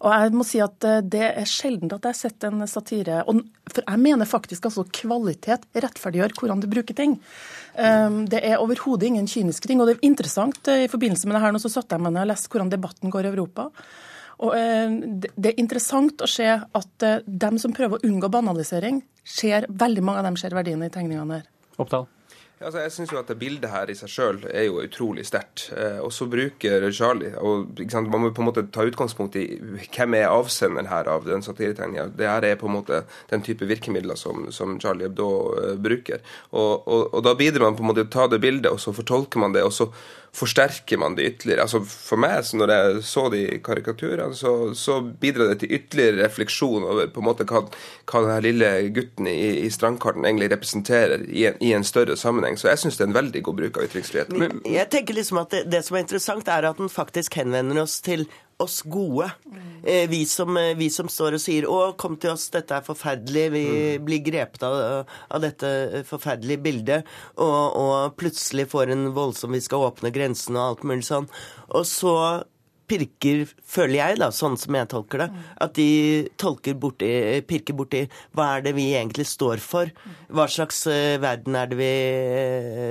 Og 0.00 0.14
jeg 0.14 0.32
må 0.34 0.46
si 0.46 0.60
at 0.62 0.84
eh, 0.88 1.02
Det 1.04 1.26
er 1.28 1.48
sjelden 1.48 1.92
at 1.92 2.06
jeg 2.06 2.14
har 2.14 2.18
sett 2.18 2.46
en 2.48 2.64
satire 2.70 3.22
og 3.28 3.42
For 3.72 3.84
jeg 3.84 4.00
mener 4.02 4.28
faktisk 4.28 4.66
altså 4.68 4.84
kvalitet 4.88 5.66
rettferdiggjør 5.76 6.36
hvordan 6.38 6.62
du 6.62 6.68
bruker 6.72 6.96
ting. 6.96 7.18
Um, 7.76 8.24
det 8.28 8.42
er 8.44 8.60
overhodet 8.60 9.08
ingen 9.08 9.28
kyniske 9.28 9.68
ting. 9.68 9.80
og 9.80 9.88
det 9.88 9.98
er 9.98 10.08
interessant 10.08 10.68
eh, 10.68 10.86
I 10.86 10.92
forbindelse 10.92 11.28
med 11.28 11.36
det 11.36 11.44
her 11.44 11.52
nå 11.52 11.60
så 11.60 11.72
satt 11.72 11.92
jeg 11.92 12.00
meg 12.00 12.16
ned 12.16 12.24
og 12.24 12.32
leste 12.32 12.52
hvordan 12.52 12.72
debatten 12.72 13.12
går 13.12 13.28
i 13.28 13.32
Europa. 13.34 13.68
Og 14.42 14.56
eh, 14.58 14.96
Det 15.36 15.52
er 15.52 15.60
interessant 15.62 16.24
å 16.24 16.30
se 16.30 16.48
at 16.48 17.06
eh, 17.06 17.20
dem 17.26 17.60
som 17.62 17.74
prøver 17.76 17.98
å 17.98 18.08
unngå 18.08 18.30
banalisering, 18.32 19.02
ser, 19.22 19.68
veldig 19.68 20.02
mange 20.02 20.22
av 20.22 20.30
dem 20.30 20.40
ser 20.40 20.56
verdiene 20.56 20.90
i 20.90 20.94
tegningene 20.94 21.40
her. 21.40 21.48
Oppdal. 21.78 22.08
Altså, 22.62 22.78
jeg 22.84 22.92
synes 22.94 23.12
jo 23.12 23.18
at 23.18 23.30
det 23.30 23.38
bildet 23.40 23.70
her 23.72 23.90
i 23.90 23.94
seg 23.98 24.10
sjøl 24.10 24.36
er 24.50 24.66
jo 24.68 24.82
utrolig 24.84 25.24
sterkt. 25.26 25.64
Eh, 25.74 25.98
og 26.02 26.12
så 26.14 26.28
bruker 26.30 26.86
Charlie 26.94 27.32
og 27.38 27.80
Man 28.12 28.22
må 28.22 28.30
på 28.30 28.42
en 28.42 28.48
måte 28.48 28.64
ta 28.70 28.84
utgangspunkt 28.86 29.36
i 29.40 29.46
hvem 29.88 30.16
er 30.18 30.30
avsenderen 30.30 30.90
her 30.90 31.10
av 31.10 31.26
den 31.26 31.42
satiretegninga. 31.42 32.10
Det 32.16 32.28
her 32.28 32.46
er 32.46 32.60
på 32.60 32.70
en 32.70 32.76
måte 32.76 33.02
den 33.30 33.42
type 33.42 33.66
virkemidler 33.66 34.18
som, 34.18 34.46
som 34.52 34.78
Charlie 34.80 35.08
Hebdo 35.08 35.28
eh, 35.58 35.74
bruker. 35.74 36.22
Og, 36.50 36.86
og, 36.86 37.08
og, 37.12 37.20
da 37.26 37.34
bidrar 37.38 37.70
man 37.70 37.78
på 37.78 37.86
en 37.86 37.92
måte 37.92 38.04
til 38.04 38.12
å 38.12 38.16
ta 38.18 38.28
det 38.30 38.42
bildet, 38.44 38.70
og 38.70 38.80
så 38.82 38.94
fortolker 38.94 39.42
man 39.42 39.56
det. 39.56 39.66
og 39.66 39.74
så 39.74 39.90
forsterker 40.32 40.96
man 40.96 41.14
det 41.14 41.22
ytterligere. 41.22 41.62
Altså 41.66 41.82
For 41.84 42.20
meg, 42.20 42.38
så 42.44 42.56
når 42.56 42.72
jeg 42.72 43.02
så 43.04 43.26
de 43.32 43.42
karikaturene, 43.64 44.34
så, 44.34 44.52
så 44.74 45.00
bidrar 45.02 45.52
det 45.52 45.58
til 45.60 45.74
ytterligere 45.76 46.22
refleksjon 46.24 46.86
over 46.88 47.10
på 47.12 47.20
en 47.20 47.26
måte 47.26 47.46
hva, 47.48 47.64
hva 48.08 48.22
denne 48.24 48.38
lille 48.46 48.70
gutten 48.96 49.28
i, 49.28 49.66
i 49.66 49.70
strandkarten 49.72 50.24
egentlig 50.24 50.48
representerer 50.54 51.26
i 51.28 51.44
en, 51.50 51.58
i 51.60 51.74
en 51.76 51.84
større 51.84 52.16
sammenheng. 52.16 52.56
Så 52.56 52.70
jeg 52.70 52.80
syns 52.84 52.96
det 52.96 53.06
er 53.06 53.12
en 53.12 53.18
veldig 53.18 53.44
god 53.48 53.60
bruk 53.60 53.80
av 53.80 53.90
ytringsfriheten. 53.90 54.62
Jeg 54.72 54.88
tenker 54.94 55.20
liksom 55.20 55.42
at 55.44 55.52
det, 55.52 55.66
det 55.74 55.84
som 55.84 56.00
er 56.00 56.06
interessant, 56.06 56.48
er 56.48 56.70
at 56.70 56.80
den 56.80 56.92
faktisk 56.92 57.36
henvender 57.42 57.84
oss 57.84 58.00
til 58.04 58.24
oss 58.62 58.80
gode. 58.82 59.28
Eh, 59.84 60.08
vi, 60.10 60.22
som, 60.26 60.56
eh, 60.56 60.74
vi, 60.78 60.88
som, 60.90 61.08
står 61.10 61.36
og 61.36 61.42
sier 61.42 61.66
'Å, 61.66 61.96
kom 61.98 62.16
til 62.16 62.32
oss, 62.34 62.48
dette 62.54 62.76
er 62.76 62.86
forferdelig'. 62.86 63.50
Vi 63.50 63.64
mm. 63.98 64.04
blir 64.06 64.22
grepet 64.22 64.62
av, 64.62 65.06
av, 65.30 65.40
dette 65.42 66.04
forferdelige 66.08 66.62
bildet. 66.62 67.10
Og, 67.36 67.76
og, 67.76 68.16
plutselig 68.16 68.68
får 68.70 68.94
en 68.94 69.10
voldsom 69.16 69.52
'Vi 69.52 69.60
skal 69.60 69.90
åpne 69.90 70.14
grensene' 70.14 70.58
og 70.58 70.68
alt 70.68 70.84
mulig 70.84 71.06
sånn. 71.08 71.28
Og 71.74 71.86
så 71.86 72.14
pirker, 72.92 73.46
føler 73.64 73.96
jeg, 73.96 74.16
da, 74.20 74.30
sånn 74.34 74.58
som 74.58 74.74
jeg 74.76 74.88
tolker 74.90 75.22
det, 75.22 75.28
at 75.64 75.74
de 75.78 76.28
tolker 76.36 76.74
borti, 76.74 77.40
pirker 77.48 77.74
borti 77.78 78.02
hva 78.36 78.58
er 78.58 78.66
det 78.66 78.74
vi 78.76 78.90
egentlig 78.92 79.24
står 79.30 79.62
for? 79.64 79.88
Hva 80.28 80.44
slags 80.50 80.84
verden 81.22 81.56
er 81.56 81.70
det 81.70 81.78
vi 81.78 81.92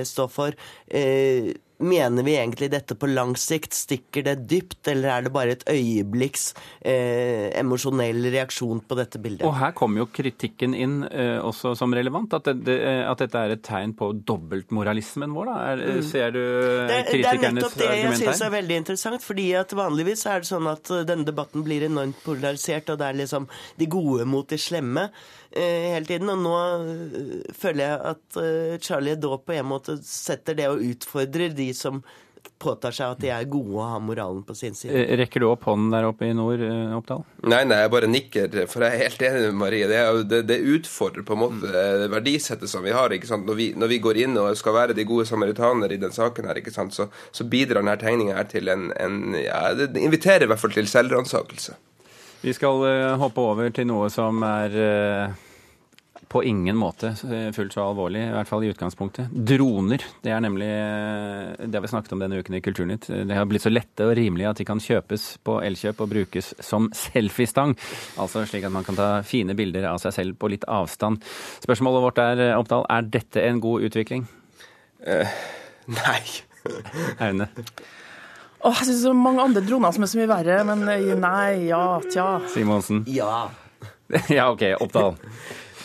står 0.07 0.31
for? 0.31 0.57
Uh, 0.89 1.53
Mener 1.81 2.23
vi 2.23 2.35
egentlig 2.37 2.69
dette 2.71 2.95
på 2.95 3.09
lang 3.09 3.33
sikt? 3.39 3.73
Stikker 3.73 4.25
det 4.25 4.35
dypt, 4.49 4.79
eller 4.91 5.15
er 5.15 5.25
det 5.25 5.33
bare 5.33 5.55
et 5.55 5.65
øyeblikks 5.69 6.51
eh, 6.79 7.49
emosjonell 7.57 8.27
reaksjon 8.33 8.83
på 8.85 8.97
dette 8.99 9.21
bildet? 9.21 9.45
Og 9.47 9.55
her 9.57 9.73
kommer 9.77 10.03
jo 10.03 10.07
kritikken 10.13 10.75
inn 10.77 11.01
eh, 11.09 11.39
også 11.41 11.73
som 11.79 11.93
relevant, 11.97 12.35
at, 12.37 12.51
det, 12.61 12.77
at, 13.07 13.23
dette 13.23 13.41
er 13.41 13.55
et 13.55 13.63
tegn 13.65 13.95
på 13.97 14.11
dobbeltmoralismen 14.27 15.33
vår. 15.35 15.51
da. 15.51 15.57
Er, 15.71 15.83
mm. 15.97 16.05
Ser 16.11 16.35
du 16.35 16.41
det, 16.41 17.01
kritikernes 17.09 17.33
argument 17.33 17.41
her? 17.41 17.41
Det 17.41 17.49
er 17.49 17.57
nettopp 17.57 17.77
det 17.81 17.91
jeg 17.97 18.21
syns 18.21 18.45
er 18.45 18.55
veldig 18.55 18.79
interessant, 18.83 19.25
fordi 19.25 19.49
at 19.59 19.75
vanligvis 19.81 20.25
er 20.29 20.43
det 20.43 20.51
sånn 20.51 20.71
at 20.71 20.93
eh, 20.93 21.05
denne 21.09 21.27
debatten 21.27 21.65
blir 21.65 21.87
enormt 21.89 22.21
polarisert, 22.25 22.93
og 22.93 23.01
det 23.01 23.09
er 23.09 23.21
liksom 23.23 23.49
de 23.81 23.89
gode 23.91 24.27
mot 24.29 24.47
de 24.49 24.59
slemme. 24.61 25.09
Eh, 25.51 25.91
hele 25.91 26.05
tiden. 26.05 26.31
Og 26.31 26.39
nå 26.39 26.55
eh, 26.55 27.53
føler 27.57 27.83
jeg 27.83 28.01
at 28.13 28.41
eh, 28.41 28.79
Charlie 28.83 29.15
Hebdo 29.15 29.35
på 29.43 29.57
en 29.57 29.71
måte 29.73 29.99
setter 30.05 30.55
det 30.55 30.71
og 30.71 30.83
utfordrer 30.93 31.55
de 31.55 31.71
som 31.75 32.03
påtar 32.61 32.93
seg 32.93 33.15
at 33.15 33.21
de 33.21 33.29
er 33.33 33.47
gode 33.49 33.73
og 33.73 33.89
har 33.89 34.01
moralen 34.05 34.43
på 34.45 34.53
sin 34.57 34.75
side. 34.77 34.93
Rekker 35.17 35.41
du 35.41 35.47
opp 35.49 35.65
hånden 35.65 35.89
der 35.93 36.05
oppe 36.05 36.27
i 36.29 36.33
nord, 36.37 36.61
Oppdal? 36.93 37.23
Nei, 37.49 37.63
nei, 37.65 37.79
jeg 37.81 37.91
bare 37.93 38.09
nikker, 38.09 38.57
for 38.69 38.85
jeg 38.85 38.93
er 38.93 39.01
helt 39.01 39.25
enig 39.25 39.43
med 39.47 39.59
Marie. 39.63 39.89
Det, 39.89 40.01
det, 40.29 40.41
det 40.49 40.59
utfordrer 40.77 41.25
på 41.25 41.35
en 41.35 41.41
måte 41.41 41.69
mm. 41.73 42.05
verdisettet 42.13 42.69
som 42.69 42.85
vi 42.85 42.93
har. 42.93 43.13
ikke 43.13 43.29
sant? 43.29 43.49
Når 43.49 43.57
vi, 43.57 43.67
når 43.77 43.91
vi, 43.91 44.01
går 44.05 44.21
inn 44.23 44.37
og 44.41 44.53
skal 44.57 44.77
være 44.77 44.97
de 44.97 45.07
gode 45.09 45.25
samaritaner 45.29 45.93
i 45.93 45.99
den 46.01 46.13
saken 46.13 46.49
her, 46.49 46.61
ikke 46.61 46.73
sant? 46.73 46.97
Så, 46.97 47.09
så 47.33 47.49
bidrar 47.49 47.81
denne 47.81 47.97
tegninga 48.01 48.37
her 48.37 48.49
til 48.49 48.69
en, 48.73 48.91
en 48.93 49.37
ja, 49.41 49.63
Det 49.77 49.89
inviterer 50.01 50.45
i 50.45 50.53
hvert 50.53 50.61
fall 50.61 50.77
til 50.77 50.89
selvransakelse. 50.89 51.77
Vi 52.41 52.53
skal 52.57 52.81
uh, 52.81 53.19
hoppe 53.21 53.43
over 53.43 53.69
til 53.69 53.85
noe 53.85 54.07
som 54.09 54.41
er 54.41 54.73
uh, 54.73 55.33
på 56.31 56.41
ingen 56.49 56.73
måte 56.79 57.11
uh, 57.13 57.51
fullt 57.53 57.75
så 57.75 57.83
alvorlig, 57.85 58.23
i 58.25 58.31
hvert 58.33 58.49
fall 58.49 58.65
i 58.65 58.71
utgangspunktet. 58.71 59.29
Droner. 59.29 60.01
Det 60.25 60.33
er 60.33 60.41
nemlig 60.41 60.71
det 60.71 61.77
har 61.77 61.85
vi 61.85 61.91
snakket 61.91 62.15
om 62.17 62.23
denne 62.23 62.41
uken 62.41 62.57
i 62.57 62.63
Kulturnytt. 62.65 63.11
Det 63.29 63.37
har 63.37 63.45
blitt 63.45 63.67
så 63.67 63.69
lette 63.69 64.09
og 64.09 64.15
rimelige 64.17 64.55
at 64.55 64.63
de 64.63 64.65
kan 64.65 64.81
kjøpes 64.81 65.27
på 65.45 65.59
Elkjøp 65.67 66.01
og 66.01 66.11
brukes 66.15 66.51
som 66.65 66.89
selfiestang. 67.03 67.77
Altså 68.17 68.47
slik 68.49 68.65
at 68.65 68.73
man 68.73 68.89
kan 68.89 68.97
ta 68.97 69.11
fine 69.21 69.53
bilder 69.57 69.91
av 69.93 70.01
seg 70.01 70.17
selv 70.17 70.41
på 70.41 70.49
litt 70.49 70.65
avstand. 70.65 71.21
Spørsmålet 71.61 72.07
vårt 72.09 72.25
er, 72.25 72.45
Oppdal, 72.57 72.89
er 72.89 73.09
dette 73.19 73.45
en 73.45 73.61
god 73.61 73.85
utvikling? 73.91 74.29
nei. 76.01 76.21
Aune? 77.21 77.51
Åh, 78.61 78.77
jeg 78.77 78.91
syns 78.91 79.01
det 79.05 79.09
er 79.09 79.17
mange 79.17 79.41
andre 79.41 79.63
droner 79.65 79.93
som 79.95 80.05
er 80.05 80.11
så 80.11 80.19
mye 80.19 80.29
verre, 80.29 80.59
men 80.67 80.85
eh, 80.93 81.11
nei, 81.17 81.67
ja, 81.71 81.83
tja. 82.13 82.27
Simonsen? 82.53 83.03
Ja. 83.09 83.47
ja, 84.37 84.51
OK. 84.51 84.67
Oppdal? 84.83 85.17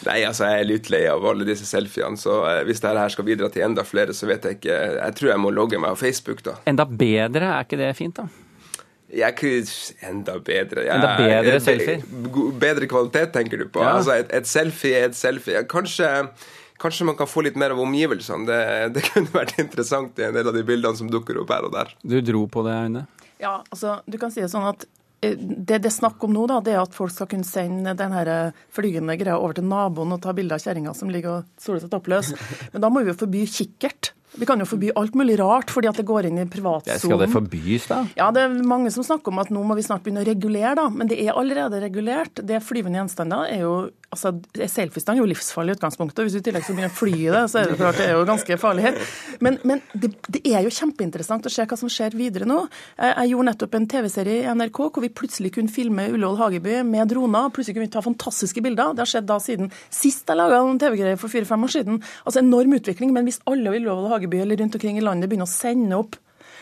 Nei, 0.07 0.21
altså 0.29 0.47
jeg 0.51 0.62
er 0.62 0.69
litt 0.69 0.91
lei 0.93 1.03
av 1.09 1.25
alle 1.27 1.47
disse 1.49 1.67
selfiene, 1.67 2.19
så 2.21 2.43
eh, 2.51 2.62
hvis 2.69 2.83
dette 2.83 2.99
her 3.01 3.12
skal 3.15 3.27
bidra 3.27 3.49
til 3.53 3.65
enda 3.67 3.85
flere, 3.87 4.15
så 4.15 4.29
vet 4.29 4.45
jeg 4.45 4.59
ikke 4.59 4.75
Jeg 4.77 5.17
tror 5.19 5.33
jeg 5.33 5.43
må 5.43 5.53
logge 5.55 5.81
meg 5.81 5.97
av 5.97 6.03
Facebook, 6.03 6.43
da. 6.47 6.59
Enda 6.69 6.85
bedre, 6.87 7.49
er 7.55 7.65
ikke 7.65 7.81
det 7.81 7.95
fint, 7.99 8.21
da? 8.21 8.29
Jeg 9.17 9.39
Enda 10.03 10.35
bedre. 10.43 10.83
Jeg, 10.85 10.93
enda 10.99 11.15
bedre 11.17 11.61
selfier? 11.62 12.03
Bedre 12.61 12.89
kvalitet, 12.91 13.33
tenker 13.33 13.62
du 13.62 13.69
på? 13.71 13.81
Ja. 13.81 13.97
Altså, 13.97 14.19
et, 14.19 14.33
et 14.35 14.49
selfie 14.51 14.99
er 14.99 15.09
et 15.09 15.17
selfie. 15.17 15.62
Kanskje 15.71 16.11
Kanskje 16.83 17.07
man 17.09 17.17
kan 17.17 17.29
få 17.29 17.45
litt 17.47 17.57
mer 17.57 17.73
av 17.75 17.81
omgivelsene. 17.81 18.47
Det, 18.49 18.61
det, 18.97 19.05
kunne 19.11 19.33
vært 19.35 19.57
interessant 19.62 20.19
i 20.21 20.27
en 20.29 20.37
del 20.37 20.51
av 20.51 20.57
de 20.57 20.65
bildene 20.67 20.99
som 20.99 21.11
dukker 21.12 21.41
opp 21.43 21.55
her 21.55 21.69
og 21.69 21.75
der. 21.77 21.95
Du 22.03 22.19
dro 22.25 22.45
på 22.51 22.65
det, 22.67 22.77
Aune? 22.77 23.07
Ja, 23.43 23.59
altså, 23.71 24.01
du 24.07 24.19
kan 24.21 24.33
si 24.33 24.43
det 24.43 24.51
sånn 24.53 24.69
at 24.69 24.87
eh, 25.25 25.37
det 25.37 25.81
det 25.85 25.91
er 25.91 25.97
snakk 25.97 26.23
om 26.25 26.33
nå, 26.37 26.47
da, 26.51 26.61
det 26.65 26.77
er 26.77 26.83
at 26.83 26.97
folk 26.97 27.12
skal 27.12 27.29
kunne 27.31 27.49
sende 27.49 27.97
den 27.97 28.17
eh, 28.21 28.57
flygende 28.73 29.17
greia 29.21 29.39
over 29.39 29.57
til 29.57 29.69
naboen 29.69 30.17
og 30.17 30.23
ta 30.25 30.37
bilde 30.37 30.57
av 30.57 30.65
kjerringa 30.65 30.97
som 30.97 31.12
ligger 31.12 31.41
og 31.41 31.51
soler 31.61 31.85
seg 31.85 31.93
toppløs. 31.93 32.33
Men 32.75 32.85
da 32.85 32.93
må 32.93 33.05
vi 33.05 33.12
jo 33.12 33.21
forby 33.25 33.45
kikkert. 33.51 34.15
Vi 34.37 34.49
kan 34.49 34.61
jo 34.61 34.68
forby 34.68 34.90
alt 34.96 35.16
mulig 35.18 35.38
rart 35.40 35.72
fordi 35.72 35.90
at 35.90 36.01
det 36.01 36.07
går 36.09 36.29
inn 36.29 36.40
i 36.42 36.46
privatsonen. 36.51 37.01
Skal 37.01 37.22
det 37.22 37.31
forbys, 37.33 37.88
da? 37.90 38.03
Ja, 38.18 38.31
det 38.35 38.46
er 38.46 38.57
mange 38.68 38.92
som 38.94 39.07
snakker 39.07 39.33
om 39.33 39.40
at 39.42 39.53
nå 39.55 39.62
må 39.66 39.77
vi 39.79 39.85
snart 39.87 40.05
begynne 40.05 40.25
å 40.25 40.29
regulere, 40.29 40.75
da. 40.79 40.88
Men 40.92 41.11
det 41.11 41.20
er 41.25 41.37
allerede 41.37 41.81
regulert. 41.83 42.42
Det 42.44 42.61
flyvende 42.64 43.01
gjenstander 43.01 43.49
er 43.53 43.64
jo 43.64 43.77
altså, 44.14 44.33
Selfiestang 44.70 45.18
er 45.18 45.25
jo 45.25 45.31
livsfarlig 45.31 45.75
i 45.75 45.79
utgangspunktet. 45.79 46.25
Hvis 46.25 46.37
du 46.37 46.40
i 46.40 46.46
tillegg 46.46 46.64
skal 46.64 46.77
begynne 46.79 46.92
å 46.92 46.96
fly 46.96 47.12
i 47.16 47.33
det, 47.33 47.42
så 47.51 47.61
er 47.61 47.70
det 47.70 47.79
klart 47.81 48.01
det 48.01 48.07
er 48.09 48.14
jo 48.16 48.27
ganske 48.29 48.59
farlig. 48.61 48.92
Men, 49.44 49.59
men 49.68 49.83
det, 49.92 50.12
det, 50.33 50.42
er 50.49 50.64
jo 50.64 50.72
kjempeinteressant 50.72 51.49
å 51.49 51.53
se 51.53 51.66
hva 51.68 51.79
som 51.79 51.90
skjer 51.92 52.16
videre 52.16 52.49
nå. 52.49 52.62
Jeg 53.01 53.33
gjorde 53.33 53.49
nettopp 53.51 53.77
en 53.79 53.88
TV-serie 53.92 54.44
i 54.44 54.55
NRK 54.57 54.81
hvor 54.87 55.05
vi 55.05 55.12
plutselig 55.12 55.53
kunne 55.57 55.72
filme 55.72 56.09
Ullevål 56.12 56.38
Hageby 56.40 56.79
med 56.88 57.11
droner. 57.12 57.51
Plutselig 57.55 57.77
kunne 57.77 57.88
vi 57.88 57.94
ta 57.96 58.05
fantastiske 58.05 58.62
bilder. 58.64 58.94
Det 58.96 59.05
har 59.05 59.12
skjedd 59.12 59.29
da 59.29 59.38
siden 59.42 59.72
sist 59.92 60.27
jeg 60.27 60.38
laga 60.38 60.62
en 60.62 60.81
TV-greie 60.81 61.20
for 61.20 61.33
fire-fem 61.33 61.66
år 61.66 61.75
siden. 61.77 62.01
Altså 62.25 62.42
enorm 62.42 62.77
utvikling. 62.79 63.12
Men 63.16 63.29
hvis 63.29 63.42
alle 63.51 63.75
i 63.75 63.83
Ullevål 63.83 64.11
Hageby 64.14 64.26
eller 64.35 64.57
rundt 64.57 64.75
omkring 64.75 64.99
i 64.99 65.05
landet 65.05 65.31
begynner 65.31 65.49
å 65.49 65.53
sende 65.53 65.99
opp 65.99 66.17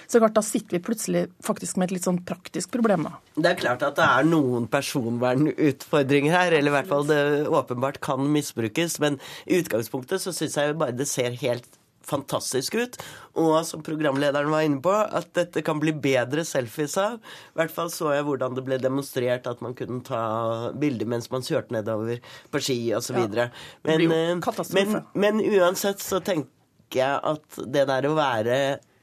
Så 0.07 0.21
klart, 0.21 0.35
da 0.37 0.43
sitter 0.45 0.77
vi 0.77 0.83
plutselig 0.85 1.21
faktisk 1.45 1.79
med 1.81 1.89
et 1.89 1.95
litt 1.97 2.05
sånn 2.05 2.19
praktisk 2.29 2.75
problem, 2.75 3.07
da. 3.09 3.15
Det 3.41 3.55
er 3.55 3.57
klart 3.57 3.85
at 3.87 3.97
det 3.97 4.05
er 4.05 4.27
noen 4.29 4.67
personvernutfordringer 4.69 6.35
her, 6.35 6.57
eller 6.59 6.69
i 6.69 6.75
hvert 6.75 6.91
fall 6.91 7.07
det 7.09 7.21
åpenbart 7.49 8.03
kan 8.05 8.21
misbrukes. 8.35 8.99
Men 9.01 9.17
i 9.49 9.63
utgangspunktet 9.63 10.21
så 10.21 10.35
syns 10.37 10.59
jeg 10.61 10.77
bare 10.77 10.93
det 10.93 11.09
ser 11.09 11.33
helt 11.41 11.81
fantastisk 12.05 12.75
ut. 12.75 12.99
Og 13.41 13.57
som 13.67 13.83
programlederen 13.85 14.53
var 14.53 14.65
inne 14.67 14.81
på, 14.85 14.93
at 14.93 15.33
dette 15.37 15.65
kan 15.67 15.81
bli 15.83 15.95
bedre 15.97 16.45
selfies 16.47 16.97
av. 17.01 17.19
I 17.55 17.61
hvert 17.61 17.75
fall 17.75 17.91
så 17.93 18.13
jeg 18.15 18.27
hvordan 18.29 18.57
det 18.59 18.65
ble 18.67 18.79
demonstrert 18.83 19.49
at 19.51 19.63
man 19.65 19.77
kunne 19.79 20.03
ta 20.07 20.71
bilder 20.81 21.09
mens 21.11 21.31
man 21.33 21.47
kjørte 21.47 21.75
nedover 21.75 22.21
på 22.53 22.63
ski 22.63 22.79
osv. 22.97 23.19
Ja, 23.25 23.49
men, 23.87 24.05
eh, 24.11 24.65
men, 24.77 24.99
men 25.17 25.43
uansett 25.43 26.05
så 26.05 26.21
tenker 26.25 26.54
jeg 26.99 27.21
at 27.33 27.61
det 27.75 27.87
der 27.91 28.09
å 28.09 28.17
være 28.19 28.59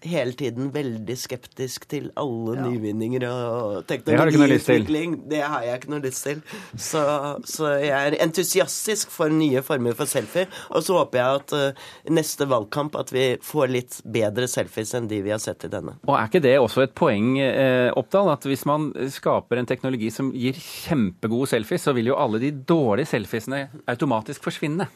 hele 0.08 0.34
tiden 0.38 0.72
veldig 0.74 1.16
skeptisk 1.20 1.86
til 1.92 2.10
alle 2.20 2.56
nyvinninger 2.66 3.26
og 3.30 3.86
teknologiutvikling. 3.90 5.18
Det 5.30 5.42
har 5.44 5.66
jeg 5.66 5.82
ikke 5.82 5.92
noe 5.94 6.04
lyst 6.04 6.26
til. 6.26 6.42
Så, 6.76 7.04
så 7.46 7.74
jeg 7.82 7.94
er 7.94 8.18
entusiastisk 8.24 9.12
for 9.14 9.34
nye 9.34 9.62
former 9.66 9.96
for 9.98 10.10
selfie. 10.10 10.48
Og 10.72 10.86
så 10.86 10.98
håper 10.98 11.22
jeg 11.22 11.42
at 11.42 11.56
uh, 11.58 11.90
neste 12.18 12.48
valgkamp 12.50 12.98
at 13.00 13.14
vi 13.14 13.26
får 13.46 13.72
litt 13.72 14.00
bedre 14.06 14.50
selfies 14.52 14.96
enn 14.98 15.10
de 15.12 15.22
vi 15.26 15.34
har 15.34 15.42
sett 15.44 15.68
i 15.68 15.72
denne. 15.72 15.98
Og 16.08 16.16
er 16.18 16.30
ikke 16.30 16.44
det 16.44 16.56
også 16.60 16.86
et 16.86 16.96
poeng, 16.98 17.36
eh, 17.42 17.90
Oppdal, 17.98 18.32
at 18.34 18.46
hvis 18.48 18.66
man 18.70 18.90
skaper 19.12 19.60
en 19.62 19.70
teknologi 19.70 20.10
som 20.14 20.32
gir 20.34 20.58
kjempegode 20.58 21.52
selfies, 21.52 21.86
så 21.86 21.94
vil 21.98 22.12
jo 22.12 22.18
alle 22.20 22.42
de 22.42 22.52
dårlige 22.52 23.12
selfiesene 23.14 23.68
automatisk 23.92 24.44
forsvinne? 24.48 24.88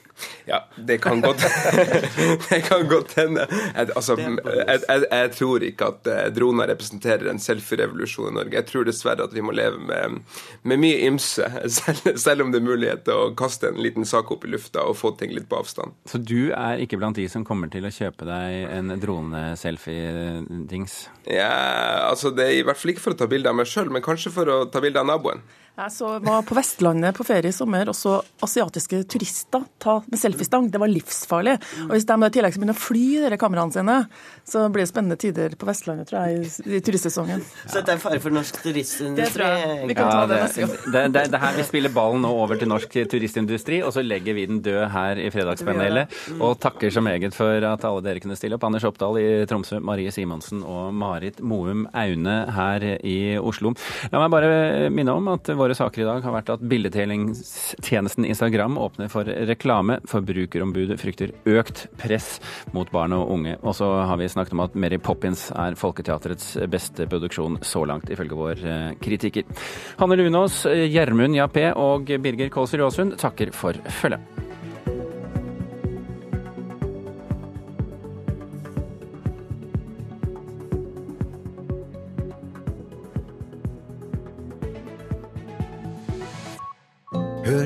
Ja, 0.48 0.62
det 0.88 1.02
kan 1.04 1.22
godt 1.22 1.44
Det 2.50 2.62
kan 2.64 2.88
godt 2.88 3.16
hende. 3.20 3.46
Altså, 3.76 4.16
jeg, 4.16 4.95
jeg, 4.96 5.08
jeg 5.12 5.32
tror 5.36 5.66
ikke 5.68 5.90
at 5.92 6.10
eh, 6.12 6.28
droner 6.36 6.70
representerer 6.72 7.30
en 7.32 7.42
selfie-revolusjon 7.42 8.32
i 8.32 8.36
Norge. 8.38 8.56
Jeg 8.58 8.68
tror 8.70 8.88
dessverre 8.88 9.26
at 9.28 9.36
vi 9.36 9.44
må 9.46 9.56
leve 9.56 9.80
med, 9.82 10.22
med 10.64 10.82
mye 10.82 11.02
ymse, 11.10 11.46
selv, 11.78 12.16
selv 12.22 12.46
om 12.46 12.54
det 12.54 12.62
er 12.62 12.68
mulighet 12.68 13.06
til 13.08 13.16
å 13.20 13.34
kaste 13.38 13.72
en 13.72 13.82
liten 13.82 14.08
sak 14.08 14.32
opp 14.34 14.48
i 14.48 14.54
lufta 14.54 14.86
og 14.88 14.98
få 15.00 15.14
ting 15.20 15.36
litt 15.36 15.50
på 15.52 15.60
avstand. 15.60 15.96
Så 16.10 16.22
du 16.22 16.52
er 16.56 16.82
ikke 16.84 17.00
blant 17.02 17.20
de 17.20 17.28
som 17.32 17.46
kommer 17.48 17.72
til 17.74 17.86
å 17.88 17.94
kjøpe 17.94 18.28
deg 18.30 18.72
en 18.72 18.96
drone-selfie-dings? 19.02 20.98
Ja, 21.26 21.52
altså 22.10 22.32
Det 22.36 22.46
er 22.46 22.60
i 22.60 22.66
hvert 22.66 22.80
fall 22.80 22.96
ikke 22.96 23.06
for 23.08 23.16
å 23.16 23.20
ta 23.20 23.30
bilde 23.30 23.52
av 23.52 23.58
meg 23.58 23.70
sjøl, 23.70 23.92
men 23.94 24.06
kanskje 24.06 24.34
for 24.34 24.50
å 24.52 24.58
ta 24.72 24.82
bilde 24.84 25.02
av 25.02 25.10
naboen. 25.10 25.44
Jeg 25.76 25.92
så, 25.92 26.10
var 26.24 26.46
på 26.48 26.56
Vestlandet 26.56 27.18
på 27.18 27.26
ferie 27.28 27.52
i 27.52 27.56
sommer 27.56 27.90
og 27.92 27.96
så 27.98 28.14
asiatiske 28.46 29.02
turister 29.12 29.66
ta 29.84 29.98
med 30.08 30.20
selfiestang. 30.22 30.70
Det 30.72 30.80
var 30.80 30.88
livsfarlig. 30.88 31.58
Og 31.90 31.92
Hvis 31.92 32.06
de 32.08 32.16
da 32.16 32.30
i 32.30 32.36
tillegg 32.38 32.56
som 32.56 32.64
begynner 32.64 32.78
å 32.78 32.80
fly 32.80 33.32
de 33.34 33.40
kameraene 33.42 33.76
sine, 33.76 33.96
så 34.48 34.62
blir 34.72 34.86
det 34.86 34.92
spennende 34.94 35.18
tider 35.20 35.58
på 35.60 35.68
Vestlandet, 35.68 36.08
tror 36.08 36.30
jeg, 36.30 36.46
i, 36.48 36.78
i 36.78 36.80
turistsesongen. 36.86 37.44
Så 37.66 37.82
dette 37.82 37.92
er 37.92 38.00
fare 38.00 38.22
for 38.24 38.32
norsk 38.36 38.62
turistindustri? 38.64 39.20
Det 39.20 39.28
tror 39.34 39.52
jeg. 39.52 39.90
Vi 39.90 39.98
kan 40.00 40.12
ta 40.14 40.22
det 40.32 40.38
neste 40.46 40.64
gang. 40.64 40.78
det, 40.96 41.04
det, 41.18 41.26
det 41.34 41.42
her 41.44 41.60
Vi 41.60 41.68
spiller 41.68 41.96
ballen 41.98 42.24
nå 42.24 42.32
over 42.46 42.62
til 42.62 42.72
norsk 42.72 42.96
turistindustri, 43.12 43.82
og 43.84 43.92
så 43.98 44.06
legger 44.06 44.40
vi 44.40 44.48
den 44.48 44.64
død 44.64 44.80
her 44.96 45.20
i 45.20 45.28
Fredagspanelet. 45.36 46.16
Og 46.40 46.56
takker 46.64 46.96
så 46.96 47.04
meget 47.04 47.36
for 47.36 47.68
at 47.74 47.84
alle 47.84 48.06
dere 48.08 48.24
kunne 48.24 48.40
stille 48.40 48.56
opp. 48.56 48.64
Anders 48.70 48.88
Oppdal 48.88 49.20
i 49.20 49.28
Tromsø, 49.52 49.84
Marie 49.84 50.16
Simonsen 50.16 50.64
og 50.64 50.96
Marit 50.96 51.44
Moum 51.44 51.84
Aune 51.92 52.40
her 52.56 52.88
i 53.04 53.20
Oslo. 53.44 53.76
La 54.16 54.24
meg 54.24 54.32
bare 54.32 54.90
minne 54.96 55.20
om 55.20 55.34
at 55.36 55.52
våre 55.66 55.78
saker 55.78 56.04
i 56.04 56.08
dag 56.08 56.26
har 56.26 56.36
vært 56.36 56.52
at 56.54 56.64
bildedelingstjenesten 56.70 58.28
Instagram 58.30 58.78
åpner 58.82 59.10
for 59.12 59.28
reklame. 59.50 59.98
Forbrukerombudet 60.10 61.00
frykter 61.02 61.34
økt 61.50 61.86
press 62.02 62.38
mot 62.76 62.90
barn 62.94 63.16
og 63.18 63.32
unge. 63.36 63.58
Og 63.64 63.78
så 63.78 63.90
har 64.06 64.20
vi 64.22 64.30
snakket 64.32 64.56
om 64.58 64.66
at 64.68 64.78
Mary 64.78 65.00
Poppins 65.02 65.48
er 65.56 65.78
Folketeatrets 65.80 66.54
beste 66.72 67.10
produksjon 67.10 67.60
så 67.66 67.86
langt, 67.90 68.12
ifølge 68.14 68.40
vår 68.40 68.66
eh, 68.66 68.90
kritiker. 69.02 69.48
Hanne 70.00 70.20
Lunås, 70.20 70.64
Gjermund 70.66 71.38
Jappé 71.38 71.72
og 71.74 72.12
Birger 72.22 72.54
Kålsrud 72.54 72.86
Aasund 72.86 73.18
takker 73.22 73.54
for 73.56 73.78
følget. 74.02 74.55